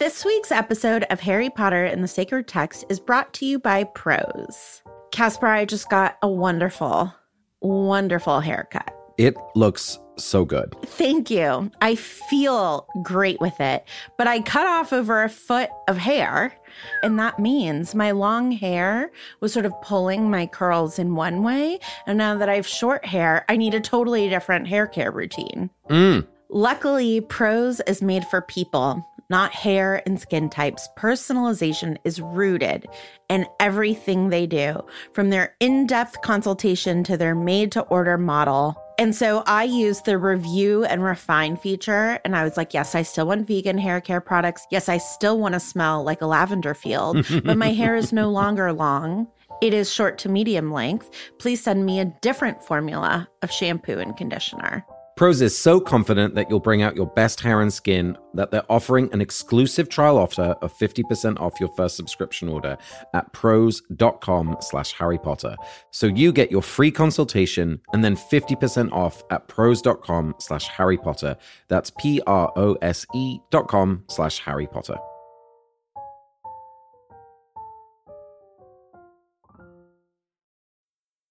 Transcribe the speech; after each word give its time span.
This 0.00 0.24
week's 0.24 0.50
episode 0.50 1.04
of 1.10 1.20
Harry 1.20 1.50
Potter 1.50 1.84
and 1.84 2.02
the 2.02 2.08
Sacred 2.08 2.48
Text 2.48 2.86
is 2.88 2.98
brought 2.98 3.34
to 3.34 3.44
you 3.44 3.58
by 3.58 3.84
Prose. 3.84 4.80
Casper, 5.12 5.46
I 5.46 5.66
just 5.66 5.90
got 5.90 6.16
a 6.22 6.26
wonderful, 6.26 7.12
wonderful 7.60 8.40
haircut. 8.40 8.96
It 9.18 9.36
looks 9.54 9.98
so 10.16 10.46
good. 10.46 10.74
Thank 10.86 11.30
you. 11.30 11.70
I 11.82 11.96
feel 11.96 12.86
great 13.02 13.42
with 13.42 13.60
it, 13.60 13.84
but 14.16 14.26
I 14.26 14.40
cut 14.40 14.66
off 14.66 14.94
over 14.94 15.22
a 15.22 15.28
foot 15.28 15.68
of 15.86 15.98
hair, 15.98 16.54
and 17.02 17.18
that 17.18 17.38
means 17.38 17.94
my 17.94 18.12
long 18.12 18.52
hair 18.52 19.10
was 19.40 19.52
sort 19.52 19.66
of 19.66 19.74
pulling 19.82 20.30
my 20.30 20.46
curls 20.46 20.98
in 20.98 21.14
one 21.14 21.42
way. 21.42 21.78
And 22.06 22.16
now 22.16 22.36
that 22.36 22.48
I 22.48 22.54
have 22.54 22.66
short 22.66 23.04
hair, 23.04 23.44
I 23.50 23.58
need 23.58 23.74
a 23.74 23.80
totally 23.82 24.30
different 24.30 24.66
hair 24.66 24.86
care 24.86 25.10
routine. 25.10 25.68
Mm. 25.90 26.26
Luckily, 26.52 27.20
Prose 27.20 27.80
is 27.86 28.02
made 28.02 28.24
for 28.26 28.40
people, 28.40 29.06
not 29.30 29.52
hair 29.52 30.02
and 30.04 30.20
skin 30.20 30.50
types. 30.50 30.88
Personalization 30.98 31.96
is 32.04 32.20
rooted 32.20 32.86
in 33.28 33.46
everything 33.60 34.28
they 34.28 34.46
do, 34.46 34.80
from 35.14 35.30
their 35.30 35.54
in 35.60 35.86
depth 35.86 36.20
consultation 36.22 37.04
to 37.04 37.16
their 37.16 37.34
made 37.34 37.72
to 37.72 37.82
order 37.82 38.18
model. 38.18 38.76
And 38.98 39.14
so 39.14 39.42
I 39.46 39.64
used 39.64 40.04
the 40.04 40.18
review 40.18 40.84
and 40.84 41.02
refine 41.02 41.56
feature, 41.56 42.20
and 42.22 42.36
I 42.36 42.44
was 42.44 42.58
like, 42.58 42.74
yes, 42.74 42.94
I 42.94 43.00
still 43.00 43.28
want 43.28 43.46
vegan 43.46 43.78
hair 43.78 44.00
care 44.00 44.20
products. 44.20 44.66
Yes, 44.70 44.90
I 44.90 44.98
still 44.98 45.38
want 45.38 45.54
to 45.54 45.60
smell 45.60 46.04
like 46.04 46.20
a 46.20 46.26
lavender 46.26 46.74
field, 46.74 47.26
but 47.44 47.56
my 47.56 47.70
hair 47.70 47.96
is 47.96 48.12
no 48.12 48.30
longer 48.40 48.74
long. 48.74 49.26
It 49.62 49.72
is 49.72 49.92
short 49.92 50.18
to 50.18 50.28
medium 50.28 50.70
length. 50.72 51.10
Please 51.38 51.62
send 51.62 51.86
me 51.86 52.00
a 52.00 52.06
different 52.22 52.62
formula 52.62 53.28
of 53.42 53.50
shampoo 53.50 53.98
and 53.98 54.16
conditioner. 54.16 54.84
Prose 55.20 55.42
is 55.42 55.54
so 55.54 55.78
confident 55.78 56.34
that 56.34 56.48
you'll 56.48 56.60
bring 56.60 56.80
out 56.80 56.96
your 56.96 57.08
best 57.08 57.40
hair 57.40 57.60
and 57.60 57.70
skin 57.70 58.16
that 58.32 58.50
they're 58.50 58.64
offering 58.70 59.12
an 59.12 59.20
exclusive 59.20 59.90
trial 59.90 60.16
offer 60.16 60.56
of 60.62 60.72
50% 60.78 61.38
off 61.38 61.60
your 61.60 61.68
first 61.76 61.94
subscription 61.94 62.48
order 62.48 62.78
at 63.12 63.30
prose.com 63.34 64.56
slash 64.60 64.92
Harry 64.92 65.18
Potter. 65.18 65.56
So 65.90 66.06
you 66.06 66.32
get 66.32 66.50
your 66.50 66.62
free 66.62 66.90
consultation 66.90 67.82
and 67.92 68.02
then 68.02 68.16
50% 68.16 68.92
off 68.92 69.22
at 69.28 69.46
prose.com 69.46 70.36
slash 70.38 70.68
Harry 70.68 70.96
Potter. 70.96 71.36
That's 71.68 71.90
P-R-O-S-E 71.98 73.38
dot 73.50 73.68
com 73.68 74.04
slash 74.08 74.38
Harry 74.38 74.68
Potter. 74.68 74.96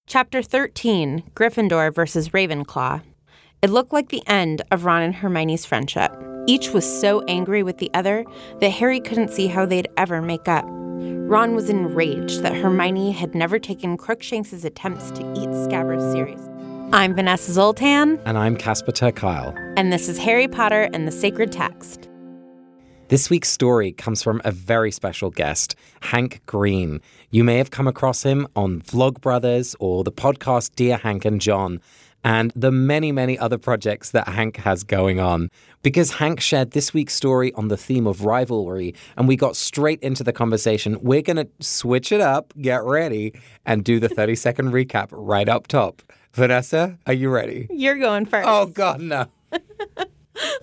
Chapter 0.06 0.42
13 0.42 1.24
Gryffindor 1.34 1.92
versus 1.92 2.28
Ravenclaw. 2.28 3.02
It 3.62 3.70
looked 3.70 3.92
like 3.92 4.08
the 4.08 4.26
end 4.26 4.62
of 4.70 4.84
Ron 4.84 5.02
and 5.02 5.14
Hermione's 5.14 5.66
friendship. 5.66 6.10
Each 6.46 6.70
was 6.70 6.84
so 7.00 7.20
angry 7.28 7.62
with 7.62 7.76
the 7.78 7.90
other 7.92 8.24
that 8.60 8.70
Harry 8.70 9.00
couldn't 9.00 9.28
see 9.30 9.46
how 9.48 9.66
they'd 9.66 9.88
ever 9.98 10.22
make 10.22 10.48
up. 10.48 10.64
Ron 10.66 11.54
was 11.54 11.68
enraged 11.68 12.42
that 12.42 12.54
Hermione 12.54 13.12
had 13.12 13.34
never 13.34 13.58
taken 13.58 13.96
Crookshanks's 13.96 14.64
attempts 14.64 15.10
to 15.12 15.20
eat 15.32 15.48
Scabbers 15.50 16.10
seriously. 16.12 16.46
I'm 16.92 17.14
Vanessa 17.14 17.52
Zoltan, 17.52 18.18
And 18.24 18.36
I'm 18.38 18.56
Casper 18.56 18.92
ter 18.92 19.12
Kuile. 19.12 19.54
and 19.76 19.92
this 19.92 20.08
is 20.08 20.18
Harry 20.18 20.48
Potter 20.48 20.88
and 20.92 21.06
the 21.06 21.12
Sacred 21.12 21.52
Text. 21.52 22.08
This 23.08 23.28
week's 23.28 23.48
story 23.48 23.92
comes 23.92 24.22
from 24.22 24.40
a 24.44 24.52
very 24.52 24.90
special 24.92 25.30
guest, 25.30 25.74
Hank 26.00 26.40
Green. 26.46 27.00
You 27.30 27.42
may 27.44 27.58
have 27.58 27.70
come 27.70 27.86
across 27.88 28.22
him 28.22 28.46
on 28.56 28.82
Vlogbrothers 28.82 29.74
or 29.80 30.04
the 30.04 30.12
podcast 30.12 30.74
Dear 30.76 30.96
Hank 30.96 31.24
and 31.24 31.40
John, 31.40 31.80
and 32.24 32.52
the 32.54 32.70
many, 32.70 33.12
many 33.12 33.38
other 33.38 33.58
projects 33.58 34.10
that 34.10 34.28
Hank 34.28 34.58
has 34.58 34.84
going 34.84 35.20
on. 35.20 35.50
Because 35.82 36.12
Hank 36.12 36.40
shared 36.40 36.72
this 36.72 36.92
week's 36.92 37.14
story 37.14 37.52
on 37.54 37.68
the 37.68 37.76
theme 37.76 38.06
of 38.06 38.24
rivalry, 38.24 38.94
and 39.16 39.26
we 39.26 39.36
got 39.36 39.56
straight 39.56 40.00
into 40.00 40.22
the 40.22 40.32
conversation, 40.32 40.98
we're 41.00 41.22
going 41.22 41.36
to 41.36 41.48
switch 41.60 42.12
it 42.12 42.20
up, 42.20 42.52
get 42.60 42.82
ready, 42.84 43.32
and 43.64 43.84
do 43.84 43.98
the 43.98 44.08
30 44.08 44.34
second 44.34 44.72
recap 44.72 45.08
right 45.10 45.48
up 45.48 45.66
top. 45.66 46.02
Vanessa, 46.32 46.98
are 47.06 47.12
you 47.12 47.30
ready? 47.30 47.66
You're 47.70 47.98
going 47.98 48.26
first. 48.26 48.46
Oh, 48.48 48.66
God, 48.66 49.00
no. 49.00 49.26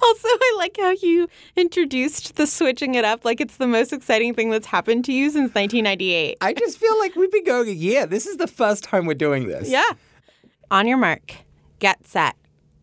Also, 0.02 0.28
I 0.28 0.56
like 0.58 0.78
how 0.80 0.92
you 1.02 1.28
introduced 1.56 2.36
the 2.36 2.48
switching 2.48 2.96
it 2.96 3.06
up 3.06 3.24
like 3.24 3.40
it's 3.40 3.58
the 3.58 3.68
most 3.68 3.94
exciting 3.94 4.34
thing 4.34 4.50
that's 4.50 4.66
happened 4.66 5.06
to 5.06 5.14
you 5.14 5.30
since 5.30 5.54
1998. 5.54 6.38
I 6.42 6.54
just 6.54 6.80
feel 6.80 6.98
like 6.98 7.16
we've 7.16 7.32
been 7.32 7.44
going 7.44 7.70
a 7.70 7.74
year. 7.74 8.08
This 8.08 8.26
is 8.26 8.38
the 8.38 8.48
first 8.48 8.84
time 8.84 9.06
we're 9.06 9.14
doing 9.14 9.48
this. 9.48 9.70
Yeah. 9.70 9.84
On 10.72 10.88
your 10.88 10.98
mark, 10.98 11.36
get 11.80 12.06
set, 12.06 12.36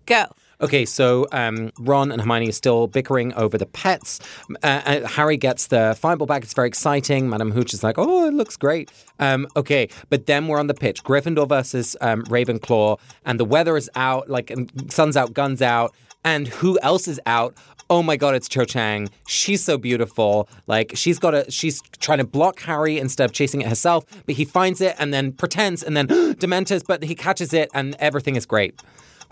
go. 0.06 0.26
Okay, 0.60 0.84
so 0.84 1.26
um, 1.32 1.72
Ron 1.80 2.12
and 2.12 2.20
Hermione 2.22 2.48
are 2.48 2.52
still 2.52 2.86
bickering 2.86 3.34
over 3.34 3.58
the 3.58 3.66
pets. 3.66 4.20
Uh, 4.62 4.80
uh, 4.84 5.08
Harry 5.08 5.36
gets 5.36 5.66
the 5.66 5.98
Firebolt 6.00 6.28
back. 6.28 6.42
It's 6.42 6.54
very 6.54 6.68
exciting. 6.68 7.28
Madame 7.28 7.50
Hooch 7.50 7.74
is 7.74 7.82
like, 7.82 7.98
oh, 7.98 8.26
it 8.26 8.34
looks 8.34 8.56
great. 8.56 8.90
Um, 9.18 9.46
okay, 9.56 9.88
but 10.10 10.26
then 10.26 10.46
we're 10.46 10.60
on 10.60 10.68
the 10.68 10.74
pitch. 10.74 11.02
Gryffindor 11.02 11.48
versus 11.48 11.96
um, 12.00 12.22
Ravenclaw, 12.24 12.98
and 13.26 13.40
the 13.40 13.44
weather 13.44 13.76
is 13.76 13.90
out, 13.94 14.30
like 14.30 14.54
sun's 14.88 15.16
out, 15.16 15.34
guns 15.34 15.60
out. 15.60 15.94
And 16.26 16.48
who 16.48 16.78
else 16.80 17.06
is 17.06 17.20
out? 17.26 17.54
Oh 17.90 18.02
my 18.02 18.16
god, 18.16 18.34
it's 18.34 18.48
Cho 18.48 18.64
Chang. 18.64 19.10
She's 19.26 19.62
so 19.62 19.76
beautiful. 19.76 20.48
Like 20.66 20.92
she's 20.94 21.18
got 21.18 21.34
a 21.34 21.50
she's 21.50 21.82
trying 22.00 22.18
to 22.18 22.24
block 22.24 22.60
Harry 22.60 22.98
instead 22.98 23.24
of 23.24 23.32
chasing 23.32 23.60
it 23.60 23.68
herself, 23.68 24.04
but 24.26 24.34
he 24.36 24.44
finds 24.44 24.80
it 24.80 24.96
and 24.98 25.12
then 25.12 25.32
pretends 25.32 25.82
and 25.82 25.96
then 25.96 26.08
Dementors, 26.08 26.82
but 26.86 27.02
he 27.02 27.14
catches 27.14 27.52
it 27.52 27.70
and 27.74 27.94
everything 27.98 28.36
is 28.36 28.46
great. 28.46 28.80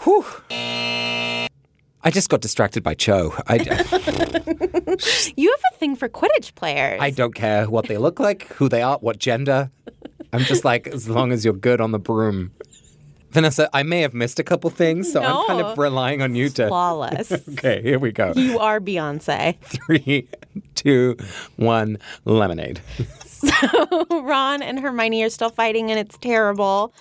Whew. 0.01 0.25
I 2.05 2.11
just 2.11 2.29
got 2.29 2.41
distracted 2.41 2.83
by 2.83 2.95
Cho. 2.95 3.33
I, 3.47 3.59
You 5.37 5.51
have 5.51 5.73
a 5.73 5.77
thing 5.79 5.95
for 5.97 6.09
Quidditch 6.09 6.55
players. 6.57 6.99
I 7.01 7.11
don't 7.11 7.35
care 7.35 7.71
what 7.71 7.87
they 7.87 7.97
look 7.97 8.19
like, 8.19 8.49
who 8.55 8.69
they 8.69 8.83
are, 8.83 8.99
what 8.99 9.19
gender. 9.19 9.71
I'm 10.33 10.41
just 10.41 10.65
like, 10.65 10.89
as 10.89 11.09
long 11.09 11.31
as 11.31 11.45
you're 11.45 11.55
good 11.55 11.81
on 11.81 11.93
the 11.93 11.99
broom. 11.99 12.53
Vanessa, 13.33 13.69
I 13.73 13.83
may 13.83 14.01
have 14.03 14.13
missed 14.15 14.39
a 14.39 14.45
couple 14.45 14.69
things, 14.71 15.11
so 15.11 15.23
I'm 15.23 15.47
kind 15.47 15.61
of 15.61 15.79
relying 15.79 16.21
on 16.23 16.35
you 16.35 16.49
to. 16.51 16.69
Flawless. 16.69 17.33
Okay, 17.53 17.81
here 17.83 17.99
we 17.99 18.13
go. 18.13 18.33
you 18.37 18.59
are 18.59 18.81
Beyonce. 18.81 19.59
Three, 19.63 20.29
two, 20.75 21.17
one, 21.57 21.99
lemonade. 22.25 22.81
So 23.43 24.07
Ron 24.23 24.63
and 24.63 24.79
Hermione 24.79 25.25
are 25.25 25.29
still 25.29 25.51
fighting, 25.51 25.91
and 25.91 25.99
it's 25.99 26.17
terrible. 26.19 26.95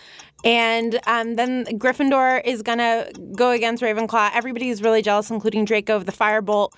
And 0.43 0.99
um, 1.05 1.35
then 1.35 1.65
Gryffindor 1.77 2.43
is 2.43 2.63
gonna 2.63 3.11
go 3.35 3.51
against 3.51 3.83
Ravenclaw. 3.83 4.31
Everybody 4.33 4.69
is 4.69 4.81
really 4.81 5.03
jealous, 5.03 5.29
including 5.29 5.65
Draco 5.65 5.95
of 5.95 6.07
the 6.07 6.11
Firebolt. 6.11 6.71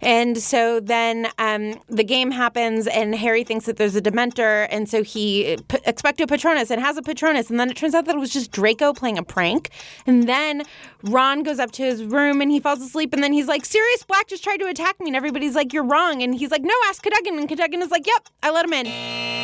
And 0.00 0.38
so 0.38 0.80
then 0.80 1.28
um, 1.38 1.80
the 1.88 2.04
game 2.04 2.30
happens, 2.30 2.86
and 2.86 3.14
Harry 3.14 3.44
thinks 3.44 3.66
that 3.66 3.76
there's 3.76 3.96
a 3.96 4.02
Dementor, 4.02 4.68
and 4.70 4.88
so 4.88 5.02
he 5.02 5.56
p- 5.68 5.78
expecto 5.78 6.28
Patronus 6.28 6.70
and 6.70 6.80
has 6.80 6.96
a 6.96 7.02
Patronus, 7.02 7.50
and 7.50 7.58
then 7.58 7.70
it 7.70 7.76
turns 7.76 7.94
out 7.94 8.04
that 8.06 8.14
it 8.14 8.18
was 8.18 8.32
just 8.32 8.50
Draco 8.50 8.92
playing 8.92 9.18
a 9.18 9.22
prank. 9.22 9.70
And 10.06 10.28
then 10.28 10.62
Ron 11.02 11.42
goes 11.42 11.58
up 11.58 11.72
to 11.72 11.82
his 11.82 12.04
room 12.04 12.40
and 12.40 12.50
he 12.50 12.60
falls 12.60 12.80
asleep, 12.80 13.12
and 13.12 13.22
then 13.22 13.32
he's 13.32 13.46
like, 13.46 13.64
"Sirius 13.64 14.04
Black 14.04 14.28
just 14.28 14.44
tried 14.44 14.58
to 14.58 14.66
attack 14.66 15.00
me," 15.00 15.08
and 15.08 15.16
everybody's 15.16 15.54
like, 15.54 15.72
"You're 15.72 15.84
wrong," 15.84 16.22
and 16.22 16.34
he's 16.34 16.50
like, 16.50 16.62
"No, 16.62 16.74
ask 16.86 17.02
Cadogan," 17.02 17.38
and 17.38 17.48
Cadogan 17.48 17.82
is 17.82 17.90
like, 17.90 18.06
"Yep, 18.06 18.28
I 18.42 18.50
let 18.50 18.64
him 18.64 18.72
in." 18.72 19.37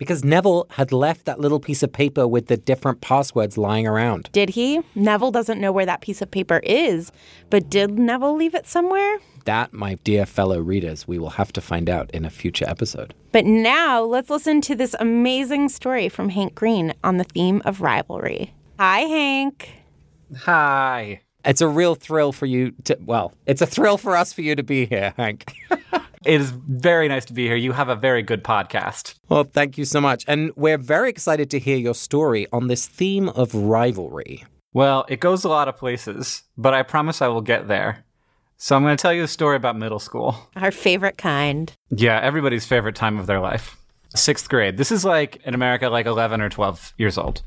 Because 0.00 0.24
Neville 0.24 0.66
had 0.70 0.92
left 0.92 1.26
that 1.26 1.38
little 1.38 1.60
piece 1.60 1.82
of 1.82 1.92
paper 1.92 2.26
with 2.26 2.46
the 2.46 2.56
different 2.56 3.02
passwords 3.02 3.58
lying 3.58 3.86
around. 3.86 4.30
Did 4.32 4.48
he? 4.48 4.80
Neville 4.94 5.30
doesn't 5.30 5.60
know 5.60 5.70
where 5.72 5.84
that 5.84 6.00
piece 6.00 6.22
of 6.22 6.30
paper 6.30 6.60
is, 6.64 7.12
but 7.50 7.68
did 7.68 7.98
Neville 7.98 8.34
leave 8.34 8.54
it 8.54 8.66
somewhere? 8.66 9.18
That, 9.44 9.74
my 9.74 9.96
dear 9.96 10.24
fellow 10.24 10.58
readers, 10.58 11.06
we 11.06 11.18
will 11.18 11.30
have 11.30 11.52
to 11.52 11.60
find 11.60 11.90
out 11.90 12.10
in 12.12 12.24
a 12.24 12.30
future 12.30 12.64
episode. 12.66 13.14
But 13.30 13.44
now 13.44 14.02
let's 14.02 14.30
listen 14.30 14.62
to 14.62 14.74
this 14.74 14.96
amazing 14.98 15.68
story 15.68 16.08
from 16.08 16.30
Hank 16.30 16.54
Green 16.54 16.94
on 17.04 17.18
the 17.18 17.24
theme 17.24 17.60
of 17.66 17.82
rivalry. 17.82 18.54
Hi, 18.78 19.00
Hank. 19.00 19.70
Hi. 20.34 21.20
It's 21.44 21.60
a 21.60 21.68
real 21.68 21.94
thrill 21.94 22.32
for 22.32 22.46
you 22.46 22.72
to, 22.84 22.96
well, 23.04 23.34
it's 23.44 23.60
a 23.60 23.66
thrill 23.66 23.98
for 23.98 24.16
us 24.16 24.32
for 24.32 24.40
you 24.40 24.56
to 24.56 24.62
be 24.62 24.86
here, 24.86 25.12
Hank. 25.18 25.52
It 26.24 26.38
is 26.38 26.50
very 26.50 27.08
nice 27.08 27.24
to 27.26 27.32
be 27.32 27.46
here. 27.46 27.56
You 27.56 27.72
have 27.72 27.88
a 27.88 27.96
very 27.96 28.22
good 28.22 28.44
podcast. 28.44 29.14
well, 29.30 29.44
thank 29.44 29.78
you 29.78 29.86
so 29.86 30.02
much. 30.02 30.22
And 30.28 30.50
we're 30.54 30.76
very 30.76 31.08
excited 31.08 31.50
to 31.50 31.58
hear 31.58 31.78
your 31.78 31.94
story 31.94 32.46
on 32.52 32.66
this 32.66 32.86
theme 32.86 33.30
of 33.30 33.54
rivalry. 33.54 34.44
Well, 34.74 35.06
it 35.08 35.20
goes 35.20 35.44
a 35.44 35.48
lot 35.48 35.66
of 35.66 35.78
places, 35.78 36.42
but 36.58 36.74
I 36.74 36.82
promise 36.82 37.22
I 37.22 37.28
will 37.28 37.40
get 37.40 37.68
there. 37.68 38.04
So 38.58 38.76
I'm 38.76 38.82
going 38.82 38.96
to 38.98 39.00
tell 39.00 39.14
you 39.14 39.22
a 39.22 39.28
story 39.28 39.56
about 39.56 39.78
middle 39.78 39.98
school. 39.98 40.36
Our 40.56 40.70
favorite 40.70 41.16
kind. 41.16 41.72
Yeah, 41.88 42.20
everybody's 42.20 42.66
favorite 42.66 42.96
time 42.96 43.18
of 43.18 43.26
their 43.26 43.40
life. 43.40 43.78
Sixth 44.14 44.46
grade. 44.50 44.76
This 44.76 44.92
is 44.92 45.06
like 45.06 45.36
in 45.46 45.54
America, 45.54 45.88
like 45.88 46.04
11 46.04 46.42
or 46.42 46.50
12 46.50 46.92
years 46.98 47.16
old. 47.16 47.42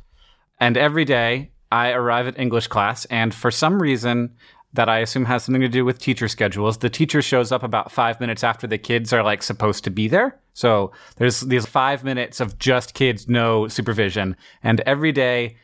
And 0.59 0.77
every 0.77 1.05
day 1.05 1.51
I 1.71 1.91
arrive 1.91 2.25
at 2.25 2.39
English 2.39 2.67
class, 2.67 3.05
and 3.05 3.33
for 3.35 3.51
some 3.51 3.79
reason 3.79 4.33
that 4.73 4.89
I 4.89 4.99
assume 4.99 5.25
has 5.25 5.43
something 5.43 5.61
to 5.61 5.69
do 5.69 5.85
with 5.85 5.99
teacher 5.99 6.27
schedules, 6.27 6.79
the 6.79 6.89
teacher 6.89 7.21
shows 7.21 7.51
up 7.51 7.63
about 7.63 7.91
five 7.91 8.19
minutes 8.19 8.43
after 8.43 8.65
the 8.65 8.77
kids 8.79 9.13
are 9.13 9.23
like 9.23 9.43
supposed 9.43 9.83
to 9.83 9.91
be 9.91 10.07
there. 10.07 10.39
So 10.53 10.91
there's 11.17 11.41
these 11.41 11.65
five 11.65 12.03
minutes 12.03 12.39
of 12.39 12.57
just 12.57 12.93
kids, 12.93 13.27
no 13.27 13.67
supervision. 13.67 14.35
And 14.63 14.81
every 14.81 15.11
day, 15.11 15.57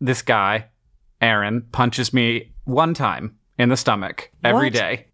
this 0.00 0.20
guy, 0.22 0.66
Aaron, 1.20 1.62
punches 1.72 2.12
me 2.12 2.52
one 2.64 2.92
time 2.92 3.36
in 3.58 3.68
the 3.68 3.76
stomach 3.76 4.30
every 4.44 4.66
What? 4.66 4.72
day. 4.74 5.06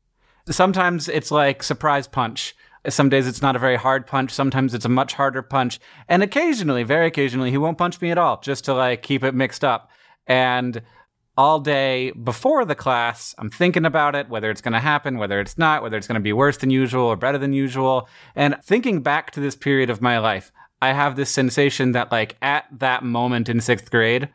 Sometimes 0.48 1.08
it's 1.08 1.30
like 1.30 1.62
surprise 1.62 2.08
punch. 2.08 2.54
Some 2.88 3.08
days 3.08 3.28
it's 3.28 3.42
not 3.42 3.54
a 3.54 3.60
very 3.60 3.76
hard 3.76 4.06
punch. 4.06 4.32
Sometimes 4.32 4.74
it's 4.74 4.84
a 4.84 4.88
much 4.88 5.12
harder 5.12 5.42
punch. 5.42 5.78
And 6.08 6.22
occasionally, 6.22 6.82
very 6.82 7.06
occasionally, 7.06 7.50
he 7.50 7.58
won't 7.58 7.78
punch 7.78 8.00
me 8.00 8.10
at 8.10 8.18
all 8.18 8.40
just 8.40 8.64
to 8.64 8.74
like 8.74 9.02
keep 9.02 9.22
it 9.22 9.34
mixed 9.34 9.62
up. 9.62 9.90
And 10.26 10.82
all 11.36 11.60
day 11.60 12.10
before 12.12 12.64
the 12.64 12.74
class, 12.74 13.34
I'm 13.38 13.50
thinking 13.50 13.84
about 13.84 14.14
it, 14.14 14.28
whether 14.28 14.50
it's 14.50 14.60
going 14.60 14.72
to 14.72 14.80
happen, 14.80 15.18
whether 15.18 15.40
it's 15.40 15.56
not, 15.56 15.82
whether 15.82 15.96
it's 15.96 16.06
going 16.06 16.20
to 16.20 16.20
be 16.20 16.32
worse 16.32 16.58
than 16.58 16.70
usual 16.70 17.04
or 17.04 17.16
better 17.16 17.38
than 17.38 17.52
usual. 17.52 18.08
And 18.34 18.56
thinking 18.62 19.00
back 19.02 19.30
to 19.32 19.40
this 19.40 19.56
period 19.56 19.90
of 19.90 20.02
my 20.02 20.18
life, 20.18 20.52
I 20.80 20.92
have 20.92 21.16
this 21.16 21.30
sensation 21.30 21.92
that 21.92 22.12
like 22.12 22.36
at 22.42 22.66
that 22.78 23.02
moment 23.02 23.48
in 23.48 23.60
sixth 23.60 23.90
grade, 23.90 24.28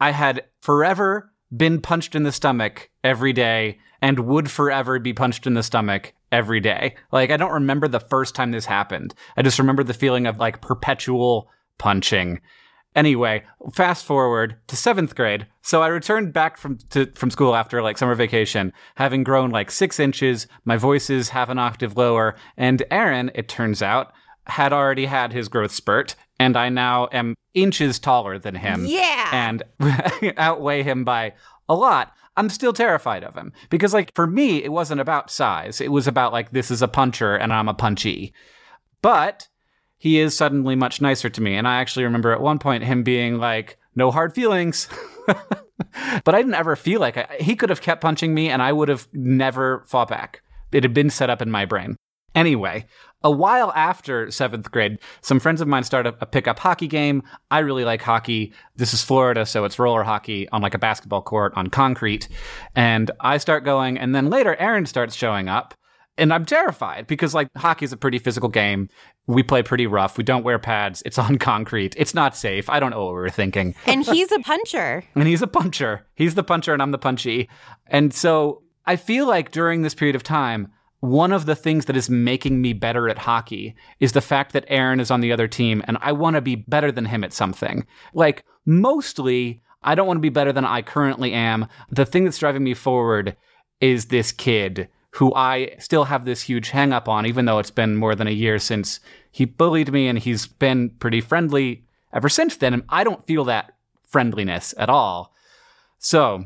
I 0.00 0.12
had 0.12 0.44
forever 0.60 1.32
been 1.54 1.80
punched 1.80 2.14
in 2.14 2.22
the 2.22 2.32
stomach 2.32 2.90
every 3.02 3.32
day 3.32 3.78
and 4.00 4.20
would 4.20 4.50
forever 4.50 4.98
be 4.98 5.12
punched 5.12 5.46
in 5.46 5.54
the 5.54 5.62
stomach 5.62 6.12
every 6.30 6.60
day. 6.60 6.94
Like, 7.10 7.30
I 7.30 7.36
don't 7.36 7.52
remember 7.52 7.88
the 7.88 8.00
first 8.00 8.34
time 8.34 8.52
this 8.52 8.66
happened. 8.66 9.14
I 9.36 9.42
just 9.42 9.58
remember 9.58 9.82
the 9.82 9.94
feeling 9.94 10.26
of 10.26 10.38
like 10.38 10.60
perpetual 10.60 11.50
punching. 11.78 12.40
Anyway, 12.98 13.44
fast 13.74 14.04
forward 14.04 14.56
to 14.66 14.74
seventh 14.74 15.14
grade. 15.14 15.46
So 15.62 15.82
I 15.82 15.86
returned 15.86 16.32
back 16.32 16.56
from 16.56 16.78
to, 16.90 17.06
from 17.14 17.30
school 17.30 17.54
after 17.54 17.80
like 17.80 17.96
summer 17.96 18.16
vacation, 18.16 18.72
having 18.96 19.22
grown 19.22 19.50
like 19.50 19.70
six 19.70 20.00
inches. 20.00 20.48
My 20.64 20.76
voice 20.76 21.08
is 21.08 21.28
half 21.28 21.48
an 21.48 21.60
octave 21.60 21.96
lower, 21.96 22.34
and 22.56 22.82
Aaron, 22.90 23.30
it 23.36 23.48
turns 23.48 23.82
out, 23.82 24.12
had 24.46 24.72
already 24.72 25.06
had 25.06 25.32
his 25.32 25.48
growth 25.48 25.70
spurt, 25.70 26.16
and 26.40 26.56
I 26.56 26.70
now 26.70 27.08
am 27.12 27.36
inches 27.54 28.00
taller 28.00 28.36
than 28.36 28.56
him. 28.56 28.84
Yeah. 28.84 29.30
and 29.32 29.62
outweigh 30.36 30.82
him 30.82 31.04
by 31.04 31.34
a 31.68 31.76
lot. 31.76 32.12
I'm 32.36 32.48
still 32.48 32.72
terrified 32.72 33.22
of 33.22 33.36
him 33.36 33.52
because, 33.70 33.94
like, 33.94 34.12
for 34.16 34.26
me, 34.26 34.64
it 34.64 34.72
wasn't 34.72 35.00
about 35.00 35.30
size. 35.30 35.80
It 35.80 35.92
was 35.92 36.08
about 36.08 36.32
like 36.32 36.50
this 36.50 36.72
is 36.72 36.82
a 36.82 36.88
puncher 36.88 37.36
and 37.36 37.52
I'm 37.52 37.68
a 37.68 37.74
punchy. 37.74 38.34
But 39.02 39.46
he 39.98 40.18
is 40.18 40.36
suddenly 40.36 40.76
much 40.76 41.00
nicer 41.00 41.28
to 41.28 41.40
me. 41.40 41.54
And 41.54 41.66
I 41.66 41.80
actually 41.80 42.04
remember 42.04 42.32
at 42.32 42.40
one 42.40 42.58
point 42.58 42.84
him 42.84 43.02
being 43.02 43.38
like, 43.38 43.78
no 43.94 44.10
hard 44.10 44.32
feelings. 44.32 44.88
but 45.26 46.34
I 46.34 46.38
didn't 46.38 46.54
ever 46.54 46.76
feel 46.76 47.00
like 47.00 47.16
I, 47.16 47.36
he 47.40 47.56
could 47.56 47.70
have 47.70 47.82
kept 47.82 48.00
punching 48.00 48.32
me 48.32 48.48
and 48.48 48.62
I 48.62 48.72
would 48.72 48.88
have 48.88 49.08
never 49.12 49.84
fought 49.86 50.08
back. 50.08 50.42
It 50.72 50.84
had 50.84 50.94
been 50.94 51.10
set 51.10 51.30
up 51.30 51.42
in 51.42 51.50
my 51.50 51.64
brain. 51.64 51.96
Anyway, 52.34 52.86
a 53.24 53.30
while 53.30 53.72
after 53.74 54.30
seventh 54.30 54.70
grade, 54.70 54.98
some 55.22 55.40
friends 55.40 55.60
of 55.60 55.66
mine 55.66 55.82
started 55.82 56.14
a 56.20 56.26
pickup 56.26 56.58
hockey 56.58 56.86
game. 56.86 57.22
I 57.50 57.60
really 57.60 57.84
like 57.84 58.02
hockey. 58.02 58.52
This 58.76 58.94
is 58.94 59.02
Florida, 59.02 59.44
so 59.44 59.64
it's 59.64 59.78
roller 59.78 60.04
hockey 60.04 60.48
on 60.50 60.62
like 60.62 60.74
a 60.74 60.78
basketball 60.78 61.22
court 61.22 61.52
on 61.56 61.68
concrete. 61.68 62.28
And 62.76 63.10
I 63.18 63.38
start 63.38 63.64
going, 63.64 63.98
and 63.98 64.14
then 64.14 64.30
later 64.30 64.54
Aaron 64.56 64.86
starts 64.86 65.16
showing 65.16 65.48
up. 65.48 65.74
And 66.18 66.34
I'm 66.34 66.44
terrified 66.44 67.06
because 67.06 67.32
like 67.32 67.48
hockey 67.56 67.84
is 67.84 67.92
a 67.92 67.96
pretty 67.96 68.18
physical 68.18 68.48
game. 68.48 68.88
We 69.26 69.42
play 69.42 69.62
pretty 69.62 69.86
rough. 69.86 70.18
We 70.18 70.24
don't 70.24 70.42
wear 70.42 70.58
pads. 70.58 71.02
It's 71.06 71.18
on 71.18 71.38
concrete. 71.38 71.94
It's 71.96 72.14
not 72.14 72.36
safe. 72.36 72.68
I 72.68 72.80
don't 72.80 72.90
know 72.90 73.04
what 73.04 73.14
we 73.14 73.20
were 73.20 73.30
thinking. 73.30 73.74
And 73.86 74.04
he's 74.04 74.32
a 74.32 74.40
puncher. 74.40 75.04
And 75.14 75.26
he's 75.26 75.42
a 75.42 75.46
puncher. 75.46 76.06
He's 76.14 76.34
the 76.34 76.42
puncher 76.42 76.72
and 76.72 76.82
I'm 76.82 76.90
the 76.90 76.98
punchy. 76.98 77.48
And 77.86 78.12
so 78.12 78.62
I 78.84 78.96
feel 78.96 79.26
like 79.26 79.52
during 79.52 79.82
this 79.82 79.94
period 79.94 80.16
of 80.16 80.22
time, 80.22 80.72
one 81.00 81.30
of 81.30 81.46
the 81.46 81.54
things 81.54 81.84
that 81.84 81.96
is 81.96 82.10
making 82.10 82.60
me 82.60 82.72
better 82.72 83.08
at 83.08 83.18
hockey 83.18 83.76
is 84.00 84.12
the 84.12 84.20
fact 84.20 84.52
that 84.52 84.64
Aaron 84.66 84.98
is 84.98 85.12
on 85.12 85.20
the 85.20 85.32
other 85.32 85.46
team 85.46 85.82
and 85.86 85.96
I 86.00 86.10
want 86.10 86.34
to 86.34 86.40
be 86.40 86.56
better 86.56 86.90
than 86.90 87.04
him 87.04 87.22
at 87.22 87.32
something. 87.32 87.86
Like, 88.12 88.44
mostly, 88.66 89.62
I 89.82 89.94
don't 89.94 90.08
want 90.08 90.16
to 90.16 90.22
be 90.22 90.28
better 90.28 90.52
than 90.52 90.64
I 90.64 90.82
currently 90.82 91.32
am. 91.32 91.68
The 91.90 92.04
thing 92.04 92.24
that's 92.24 92.38
driving 92.38 92.64
me 92.64 92.74
forward 92.74 93.36
is 93.80 94.06
this 94.06 94.32
kid 94.32 94.88
who 95.18 95.34
I 95.34 95.74
still 95.80 96.04
have 96.04 96.24
this 96.24 96.42
huge 96.42 96.70
hang 96.70 96.92
up 96.92 97.08
on, 97.08 97.26
even 97.26 97.44
though 97.44 97.58
it's 97.58 97.72
been 97.72 97.96
more 97.96 98.14
than 98.14 98.28
a 98.28 98.32
year 98.32 98.60
since 98.60 99.00
he 99.32 99.44
bullied 99.44 99.92
me 99.92 100.06
and 100.06 100.16
he's 100.16 100.46
been 100.46 100.90
pretty 100.90 101.20
friendly 101.20 101.84
ever 102.12 102.28
since 102.28 102.56
then. 102.56 102.72
And 102.72 102.84
I 102.88 103.02
don't 103.02 103.26
feel 103.26 103.44
that 103.46 103.72
friendliness 104.04 104.74
at 104.78 104.88
all. 104.88 105.34
So, 105.98 106.44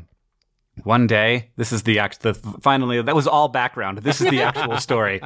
one 0.85 1.05
day, 1.05 1.51
this 1.55 1.71
is 1.71 1.83
the 1.83 1.99
act. 1.99 2.21
The 2.21 2.33
finally, 2.33 2.99
that 2.99 3.15
was 3.15 3.27
all 3.27 3.47
background. 3.47 3.99
This 3.99 4.21
is 4.21 4.31
the 4.31 4.41
actual 4.41 4.77
story. 4.79 5.21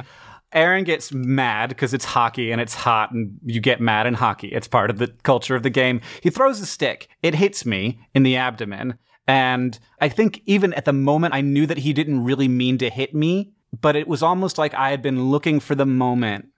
Aaron 0.52 0.84
gets 0.84 1.10
mad 1.10 1.70
because 1.70 1.94
it's 1.94 2.04
hockey 2.04 2.52
and 2.52 2.60
it's 2.60 2.74
hot, 2.74 3.12
and 3.12 3.38
you 3.46 3.62
get 3.62 3.80
mad 3.80 4.06
in 4.06 4.12
hockey. 4.12 4.48
It's 4.48 4.68
part 4.68 4.90
of 4.90 4.98
the 4.98 5.08
culture 5.22 5.56
of 5.56 5.62
the 5.62 5.70
game. 5.70 6.02
He 6.22 6.28
throws 6.28 6.60
a 6.60 6.66
stick. 6.66 7.08
It 7.22 7.34
hits 7.34 7.64
me 7.64 7.98
in 8.14 8.24
the 8.24 8.36
abdomen, 8.36 8.98
and 9.28 9.78
I 10.00 10.08
think 10.08 10.42
even 10.46 10.72
at 10.74 10.84
the 10.84 10.92
moment, 10.92 11.34
I 11.34 11.40
knew 11.40 11.66
that 11.66 11.78
he 11.78 11.92
didn't 11.92 12.24
really 12.24 12.48
mean 12.48 12.78
to 12.78 12.90
hit 12.90 13.14
me, 13.14 13.52
but 13.80 13.94
it 13.94 14.08
was 14.08 14.22
almost 14.22 14.58
like 14.58 14.74
I 14.74 14.90
had 14.90 15.02
been 15.02 15.30
looking 15.30 15.60
for 15.60 15.76
the 15.76 15.86
moment, 15.86 16.48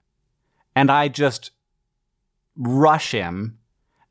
and 0.74 0.90
I 0.90 1.08
just 1.08 1.50
rush 2.56 3.10
him, 3.10 3.58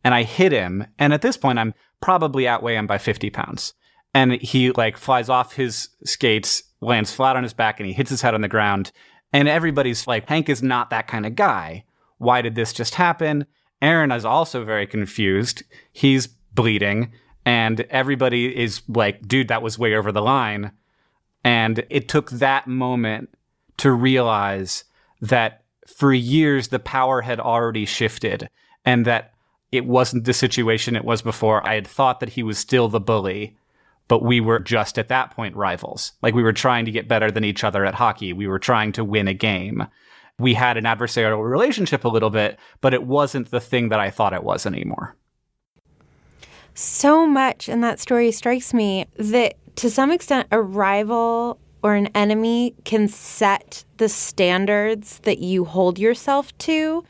and 0.04 0.14
I 0.14 0.22
hit 0.22 0.52
him, 0.52 0.86
and 1.00 1.14
at 1.14 1.24
this 1.24 1.38
point, 1.38 1.58
I'm 1.58 1.74
probably 2.02 2.48
outweigh 2.48 2.76
him 2.76 2.86
by 2.86 3.00
50 3.00 3.32
pounds 3.32 3.74
and 4.14 4.34
he 4.34 4.72
like 4.72 4.98
flies 4.98 5.30
off 5.30 5.54
his 5.54 5.90
skates, 6.04 6.64
lands 6.82 7.14
flat 7.14 7.36
on 7.36 7.44
his 7.44 7.54
back, 7.54 7.80
and 7.80 7.88
he 7.88 7.94
hits 7.94 8.10
his 8.10 8.22
head 8.22 8.34
on 8.34 8.42
the 8.42 8.48
ground. 8.48 8.92
And 9.32 9.48
everybody's 9.48 10.08
like, 10.08 10.28
Hank 10.28 10.50
is 10.50 10.64
not 10.64 10.90
that 10.90 11.08
kind 11.08 11.26
of 11.26 11.36
guy. 11.36 11.86
Why 12.18 12.42
did 12.42 12.56
this 12.56 12.74
just 12.74 12.96
happen? 12.96 13.46
Aaron 13.82 14.12
is 14.12 14.26
also 14.26 14.66
very 14.66 14.88
confused. 14.88 15.64
He's 15.92 16.28
bleeding, 16.28 17.14
and 17.46 17.82
everybody 17.90 18.56
is 18.56 18.82
like, 18.88 19.28
dude, 19.28 19.48
that 19.48 19.62
was 19.62 19.80
way 19.80 19.96
over 19.96 20.12
the 20.12 20.22
line. 20.22 20.72
And 21.44 21.86
it 21.90 22.10
took 22.10 22.32
that 22.32 22.68
moment 22.68 23.30
to 23.78 23.92
realize 23.92 24.84
that 25.22 25.64
for 25.88 26.14
years 26.14 26.68
the 26.68 26.80
power 26.80 27.22
had 27.22 27.40
already 27.40 27.86
shifted 27.86 28.50
and 28.86 29.06
that 29.06 29.34
it 29.72 29.86
wasn't 29.86 30.26
the 30.26 30.34
situation 30.34 30.96
it 30.96 31.06
was 31.06 31.22
before. 31.22 31.66
I 31.68 31.76
had 31.76 31.88
thought 31.88 32.20
that 32.20 32.30
he 32.30 32.44
was 32.44 32.58
still 32.58 32.88
the 32.90 33.00
bully 33.00 33.58
but 34.10 34.24
we 34.24 34.42
were 34.42 34.60
just 34.60 35.00
at 35.00 35.08
that 35.08 35.32
point 35.32 35.56
rivals. 35.56 36.12
Like 36.22 36.34
we 36.34 36.44
were 36.44 36.52
trying 36.52 36.84
to 36.86 36.92
get 36.92 37.08
better 37.08 37.32
than 37.32 37.46
each 37.46 37.64
other 37.64 37.86
at 37.86 37.94
hockey. 37.94 38.34
We 38.34 38.48
were 38.48 38.60
trying 38.60 38.92
to 38.94 39.06
win 39.06 39.30
a 39.30 39.34
game. 39.34 39.88
We 40.40 40.56
had 40.56 40.78
an 40.78 40.86
adversarial 40.86 41.48
relationship 41.48 42.04
a 42.04 42.10
little 42.10 42.32
bit, 42.32 42.58
but 42.82 42.94
it 42.94 43.04
wasn't 43.04 43.52
the 43.52 43.62
thing 43.62 43.90
that 43.90 44.00
I 44.00 44.10
thought 44.10 44.34
it 44.34 44.44
was 44.44 44.66
anymore. 44.66 45.16
So 46.82 47.28
much 47.28 47.68
in 47.68 47.82
that 47.82 48.00
story 48.00 48.32
strikes 48.32 48.74
me 48.74 49.06
that 49.18 49.56
to 49.76 49.90
some 49.90 50.12
extent, 50.12 50.48
a 50.50 50.62
rival 50.62 51.60
or 51.84 51.94
an 51.94 52.08
enemy 52.16 52.74
can 52.86 53.10
set 53.10 53.84
the 53.98 54.08
standards 54.08 55.20
that 55.24 55.40
you 55.40 55.66
hold 55.66 56.00
yourself 56.00 56.58
to. 56.60 57.04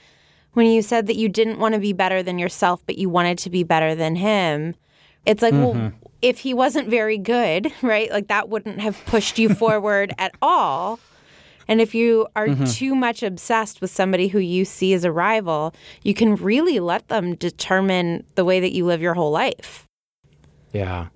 When 0.54 0.66
you 0.66 0.82
said 0.82 1.06
that 1.06 1.18
you 1.18 1.30
didn't 1.30 1.60
want 1.60 1.76
to 1.76 1.80
be 1.80 1.94
better 1.94 2.24
than 2.24 2.40
yourself, 2.40 2.82
but 2.88 2.98
you 2.98 3.10
wanted 3.10 3.38
to 3.38 3.52
be 3.52 3.62
better 3.62 3.94
than 3.94 4.16
him, 4.16 4.74
it's 5.28 5.44
like, 5.44 5.54
well, 5.54 5.76
mm-hmm. 5.76 5.96
if 6.24 6.40
he 6.40 6.56
wasn't 6.56 6.88
very 6.88 7.20
good, 7.20 7.72
right? 7.84 8.10
Like 8.10 8.28
that 8.30 8.50
wouldn't 8.50 8.80
have 8.80 9.00
pushed 9.06 9.38
you 9.38 9.54
forward 9.54 10.16
at 10.18 10.34
all. 10.42 11.00
And 11.70 11.80
if 11.80 11.94
you 11.94 12.28
are 12.36 12.48
mm-hmm. 12.48 12.66
too 12.66 12.96
much 12.96 13.22
obsessed 13.22 13.80
with 13.80 13.92
somebody 13.92 14.28
who 14.28 14.40
you 14.40 14.66
see 14.66 14.92
as 14.94 15.04
a 15.04 15.12
rival, 15.12 15.76
you 16.02 16.16
can 16.16 16.36
really 16.36 16.80
let 16.80 17.08
them 17.10 17.36
determine 17.36 18.26
the 18.34 18.44
way 18.44 18.60
that 18.60 18.72
you 18.72 18.86
live 18.86 19.02
your 19.04 19.14
whole 19.14 19.30
life. 19.30 19.86
Yeah. 20.74 21.10